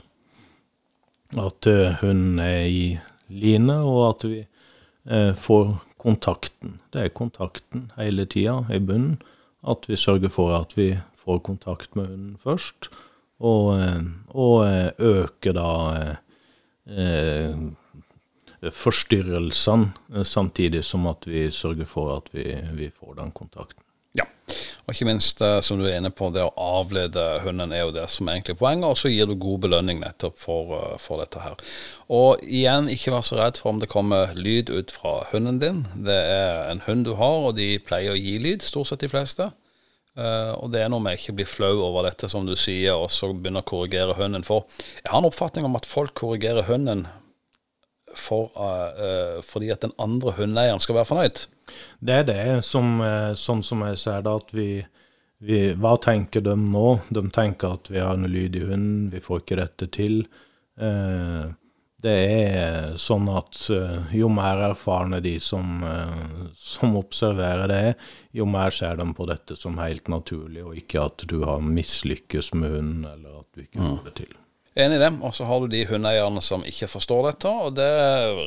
At 1.39 1.67
eh, 1.71 1.95
hunden 2.01 2.41
er 2.43 2.65
i 2.67 2.83
line, 3.31 3.77
og 3.79 4.01
at 4.09 4.25
vi 4.27 4.41
eh, 4.43 5.31
får 5.39 5.71
kontakten. 6.01 6.81
Det 6.93 7.05
er 7.05 7.15
kontakten 7.15 7.87
hele 7.95 8.27
tida 8.29 8.59
i 8.67 8.81
bunnen. 8.83 9.21
At 9.67 9.89
vi 9.89 9.97
sørger 9.97 10.29
for 10.29 10.53
at 10.57 10.77
vi 10.77 10.91
får 11.25 11.39
kontakt 11.45 11.95
med 11.95 12.07
hunden 12.07 12.37
først, 12.43 12.89
og, 13.39 13.79
eh, 13.79 14.03
og 14.29 14.67
eh, 14.67 14.91
øker 14.99 15.55
da 15.57 15.69
eh, 16.01 16.15
eh, 16.99 18.71
forstyrrelsene, 18.71 20.23
samtidig 20.23 20.83
som 20.85 21.07
at 21.07 21.27
vi 21.27 21.49
sørger 21.51 21.85
for 21.85 22.15
at 22.15 22.29
vi, 22.33 22.55
vi 22.73 22.89
får 22.89 23.17
den 23.19 23.31
kontakten. 23.31 23.81
Ja, 24.15 24.23
og 24.85 24.93
ikke 24.93 25.07
minst 25.09 25.41
eh, 25.41 25.57
som 25.65 25.79
du 25.81 25.87
er 25.87 25.97
inne 25.97 26.11
på, 26.13 26.29
det 26.33 26.43
å 26.45 26.53
avlede 26.61 27.23
hunden 27.41 27.73
er 27.73 27.87
jo 27.87 27.93
det 27.95 28.05
som 28.13 28.29
er 28.29 28.37
egentlig 28.37 28.59
poenget, 28.59 28.85
og 28.85 28.99
så 29.01 29.09
gir 29.09 29.25
du 29.25 29.33
god 29.41 29.63
belønning 29.65 30.01
nettopp 30.03 30.37
for, 30.37 30.75
eh, 30.77 30.95
for, 31.01 31.21
dette 31.23 31.41
her. 31.41 31.57
Og 32.13 32.43
igjen, 32.45 32.91
ikke 32.93 33.15
vær 33.15 33.25
så 33.25 33.39
redd 33.39 33.57
for 33.57 33.73
om 33.73 33.81
det 33.81 33.89
kommer 33.89 34.35
lyd 34.37 34.69
ut 34.69 34.93
fra 34.93 35.23
hunden 35.31 35.57
din. 35.63 35.83
Det 36.05 36.19
er 36.21 36.69
en 36.69 36.83
hund 36.85 37.07
du 37.09 37.15
har, 37.17 37.49
og 37.49 37.57
de 37.57 37.75
pleier 37.81 38.13
å 38.13 38.19
gi 38.19 38.37
lyd, 38.41 38.65
stort 38.65 38.91
sett 38.91 39.01
de 39.01 39.09
fleste. 39.09 39.49
Uh, 40.15 40.55
og 40.63 40.69
det 40.71 40.79
er 40.79 40.87
noe 40.87 41.03
med 41.03 41.17
ikke 41.17 41.33
bli 41.35 41.43
flau 41.49 41.73
over 41.89 42.05
dette, 42.07 42.29
som 42.31 42.45
du 42.47 42.53
sier, 42.55 42.93
og 42.95 43.09
så 43.11 43.33
begynne 43.33 43.65
å 43.65 43.67
korrigere 43.67 44.15
hunden. 44.15 44.45
For 44.47 44.63
jeg 45.01 45.09
har 45.09 45.19
en 45.19 45.27
oppfatning 45.27 45.67
om 45.67 45.75
at 45.75 45.89
folk 45.89 46.13
korrigerer 46.15 46.69
hunden 46.69 47.03
for, 48.21 48.51
uh, 48.55 49.41
fordi 49.45 49.71
at 49.73 49.83
den 49.85 49.93
andre 50.01 50.35
hundeeieren 50.37 50.81
skal 50.83 50.99
være 50.99 51.09
fornøyd. 51.09 51.43
Det 51.99 52.19
er 52.21 52.27
det, 52.29 52.45
som, 52.67 52.99
uh, 53.03 53.33
sånn 53.37 53.63
som 53.65 53.83
jeg 53.87 53.99
ser 54.01 54.25
det, 54.25 54.33
at 54.43 54.55
vi, 54.55 54.69
vi, 55.45 55.59
Hva 55.79 55.95
tenker 56.01 56.45
de 56.45 56.55
nå? 56.59 56.87
De 57.09 57.25
tenker 57.33 57.77
at 57.77 57.91
vi 57.91 58.01
har 58.03 58.17
en 58.17 58.29
lyd 58.29 58.57
i 58.57 58.65
hunden, 58.65 59.11
vi 59.13 59.23
får 59.23 59.43
ikke 59.43 59.61
dette 59.63 59.89
til. 59.95 60.25
Uh, 60.79 61.53
det 62.05 62.13
er 62.13 62.97
sånn 63.01 63.25
at 63.33 63.57
jo 64.13 64.27
mer 64.29 64.59
erfarne 64.67 65.17
de 65.25 65.39
som, 65.41 65.79
som 66.53 66.93
observerer 66.99 67.71
det, 67.71 67.95
jo 68.35 68.45
mer 68.45 68.75
ser 68.75 68.99
de 68.99 69.07
på 69.17 69.25
dette 69.25 69.57
som 69.57 69.81
helt 69.81 70.11
naturlig, 70.13 70.61
og 70.61 70.77
ikke 70.77 71.01
at 71.01 71.25
du 71.31 71.39
har 71.47 71.65
mislykkes 71.65 72.53
med 72.59 72.77
hunden, 72.77 73.07
eller 73.09 73.39
at 73.41 73.49
du 73.55 73.65
ikke 73.65 73.81
får 73.81 74.03
det 74.11 74.17
til. 74.21 74.35
Enig 74.75 74.97
i 74.97 74.99
det. 74.99 75.07
Og 75.23 75.31
så 75.31 75.45
har 75.47 75.61
du 75.63 75.69
de 75.71 75.85
hundeeierne 75.87 76.41
som 76.43 76.63
ikke 76.67 76.89
forstår 76.91 77.29
dette, 77.29 77.47
og 77.47 77.77
det 77.77 77.87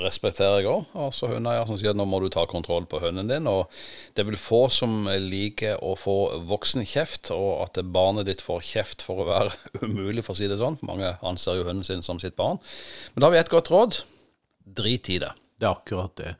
respekterer 0.02 0.60
jeg 0.60 0.68
òg. 0.68 0.90
Altså 1.06 1.30
hundeeiere 1.30 1.64
som 1.70 1.78
sier 1.80 1.94
at 1.94 1.96
nå 1.96 2.04
må 2.04 2.20
du 2.20 2.26
ta 2.32 2.42
kontroll 2.50 2.84
på 2.90 3.00
hunden 3.00 3.30
din. 3.30 3.48
Og 3.48 3.72
det 4.12 4.26
vel 4.28 4.36
få 4.36 4.66
som 4.72 5.08
liker 5.08 5.80
å 5.80 5.94
få 5.96 6.18
voksenkjeft, 6.50 7.32
og 7.32 7.64
at 7.64 7.80
barnet 7.96 8.28
ditt 8.28 8.44
får 8.44 8.60
kjeft 8.68 9.04
for 9.06 9.24
å 9.24 9.28
være 9.30 9.56
umulig, 9.86 10.26
for 10.26 10.36
å 10.36 10.40
si 10.42 10.50
det 10.52 10.60
sånn. 10.60 10.76
For 10.76 10.90
mange 10.90 11.14
anser 11.24 11.62
jo 11.62 11.68
hunden 11.70 11.88
sin 11.88 12.04
som 12.04 12.20
sitt 12.20 12.36
barn. 12.36 12.60
Men 13.14 13.24
da 13.24 13.30
har 13.30 13.36
vi 13.38 13.40
et 13.46 13.54
godt 13.54 13.72
råd. 13.72 14.02
Drit 14.78 15.08
i 15.08 15.16
det. 15.24 15.32
Det 15.56 15.64
er 15.64 15.78
akkurat 15.78 16.12
det. 16.20 16.34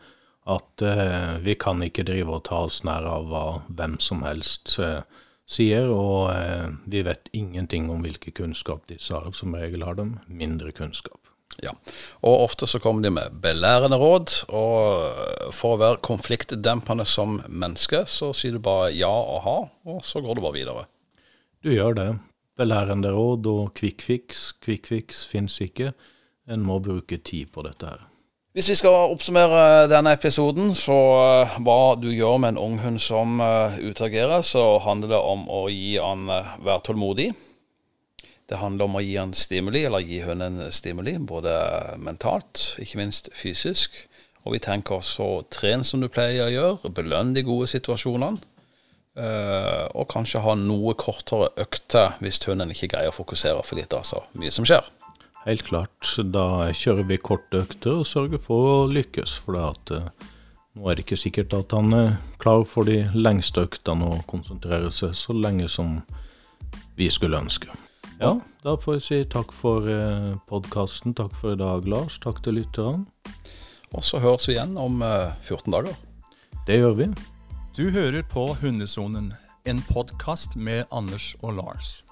At 0.48 0.84
uh, 0.84 1.40
vi 1.44 1.56
kan 1.60 1.80
ikke 1.84 2.04
drive 2.08 2.36
og 2.36 2.44
ta 2.48 2.60
oss 2.68 2.82
nær 2.84 3.08
av 3.08 3.32
hvem 3.72 3.96
som 4.04 4.20
helst 4.28 4.76
uh, 4.84 5.00
sier, 5.48 5.88
og 5.88 6.28
eh, 6.34 6.68
vi 6.90 7.02
vet 7.06 7.30
ingenting 7.36 7.88
om 7.92 8.04
hvilken 8.04 8.36
kunnskap 8.36 8.84
disse 8.90 9.16
har. 9.16 9.32
Som 9.36 9.56
regel 9.56 9.86
har 9.86 9.98
de 9.98 10.10
mindre 10.28 10.72
kunnskap. 10.76 11.20
Ja, 11.64 11.72
og 12.22 12.44
ofte 12.44 12.68
så 12.70 12.78
kommer 12.78 13.02
de 13.02 13.10
med 13.10 13.40
belærende 13.42 13.96
råd, 13.98 14.34
og 14.54 15.54
for 15.56 15.74
å 15.74 15.80
være 15.80 16.02
konfliktdempende 16.06 17.06
som 17.08 17.40
menneske, 17.48 18.04
så 18.06 18.30
sier 18.36 18.54
du 18.54 18.62
bare 18.62 18.92
ja 18.94 19.10
og 19.10 19.40
ha, 19.46 19.56
og 19.90 20.04
så 20.06 20.22
går 20.22 20.38
du 20.38 20.44
bare 20.44 20.58
videre. 20.60 20.84
Du 21.64 21.72
gjør 21.72 21.96
det. 21.98 22.10
Belærende 22.58 23.10
råd 23.14 23.48
og 23.50 23.74
quick 23.78 24.04
fix. 24.04 24.52
Quick 24.62 24.86
fix 24.86 25.24
fins 25.26 25.58
ikke. 25.62 25.92
En 26.46 26.62
må 26.66 26.78
bruke 26.82 27.18
tid 27.18 27.50
på 27.54 27.64
dette 27.66 27.90
her. 27.90 28.06
Hvis 28.58 28.72
vi 28.72 28.74
skal 28.74 29.12
oppsummere 29.12 29.84
denne 29.86 30.10
episoden, 30.16 30.72
så 30.74 30.94
uh, 30.98 31.52
hva 31.62 31.92
du 31.94 32.08
gjør 32.10 32.40
med 32.42 32.56
en 32.56 32.58
unghund 32.58 32.98
som 32.98 33.38
uh, 33.38 33.76
utagerer, 33.78 34.42
så 34.42 34.80
handler 34.82 35.12
det 35.12 35.20
om 35.22 35.44
å 35.46 35.60
gi 35.70 35.92
han 36.02 36.24
uh, 36.26 36.56
være 36.66 36.82
tålmodig. 36.88 37.28
Det 38.50 38.58
handler 38.58 38.90
om 38.90 38.98
å 38.98 39.04
gi 39.04 39.14
han 39.14 39.36
stimuli, 39.38 39.84
eller 39.86 40.02
gi 40.02 40.18
hunden 40.26 40.58
stimuli, 40.74 41.14
både 41.22 41.54
mentalt, 42.02 42.64
ikke 42.82 42.98
minst 42.98 43.30
fysisk. 43.30 43.94
Og 44.42 44.56
vi 44.56 44.64
tenker 44.66 44.98
også 44.98 45.30
tren 45.54 45.86
som 45.86 46.02
du 46.02 46.10
pleier 46.10 46.48
å 46.48 46.54
gjøre, 46.56 46.94
belønn 46.98 47.36
de 47.38 47.46
gode 47.46 47.70
situasjonene. 47.70 48.42
og 49.94 50.06
kanskje 50.10 50.42
ha 50.42 50.52
noe 50.54 50.94
kortere 50.94 51.48
økter 51.58 52.18
hvis 52.22 52.42
hunden 52.46 52.70
ikke 52.70 52.90
greier 52.90 53.10
å 53.10 53.20
fokusere 53.22 53.62
fordi 53.66 53.86
det 53.86 53.98
er 53.98 54.06
så 54.06 54.26
mye 54.34 54.50
som 54.50 54.66
skjer. 54.66 54.97
Helt 55.48 55.64
klart. 55.64 56.04
Da 56.28 56.68
kjører 56.76 57.06
vi 57.08 57.16
korte 57.24 57.62
økter 57.62 58.02
og 58.02 58.06
sørger 58.06 58.40
for 58.42 58.66
å 58.68 58.78
lykkes. 58.92 59.38
For 59.40 59.56
det 59.56 59.62
at, 59.64 59.92
uh, 59.96 60.32
nå 60.76 60.90
er 60.90 60.98
det 60.98 61.06
ikke 61.06 61.16
sikkert 61.16 61.54
at 61.56 61.72
han 61.72 61.94
er 61.96 62.10
klar 62.42 62.66
for 62.68 62.84
de 62.84 63.06
lengste 63.16 63.64
øktene 63.64 64.10
og 64.12 64.26
konsentrere 64.28 64.90
seg 64.92 65.14
så 65.16 65.32
lenge 65.32 65.70
som 65.72 66.02
vi 66.98 67.08
skulle 67.08 67.40
ønske. 67.40 67.72
Ja, 68.20 68.34
da 68.64 68.74
får 68.76 68.98
jeg 68.98 69.04
si 69.06 69.18
takk 69.30 69.54
for 69.54 69.86
eh, 69.88 70.34
podkasten. 70.50 71.14
Takk 71.16 71.36
for 71.38 71.54
i 71.54 71.60
dag, 71.60 71.86
Lars. 71.88 72.18
Takk 72.20 72.42
til 72.44 72.58
lytterne. 72.58 73.06
Og 73.94 74.04
så 74.04 74.18
høres 74.20 74.48
vi 74.50 74.56
igjen 74.56 74.74
om 74.76 75.00
uh, 75.00 75.30
eh, 75.30 75.46
14 75.46 75.72
dager. 75.72 75.94
Det 76.66 76.76
gjør 76.82 76.98
vi. 76.98 77.08
Du 77.78 77.86
hører 77.94 78.26
på 78.26 78.50
Hundesonen, 78.58 79.32
en 79.64 79.80
podkast 79.88 80.58
med 80.58 80.84
Anders 80.90 81.30
og 81.40 81.56
Lars. 81.62 82.02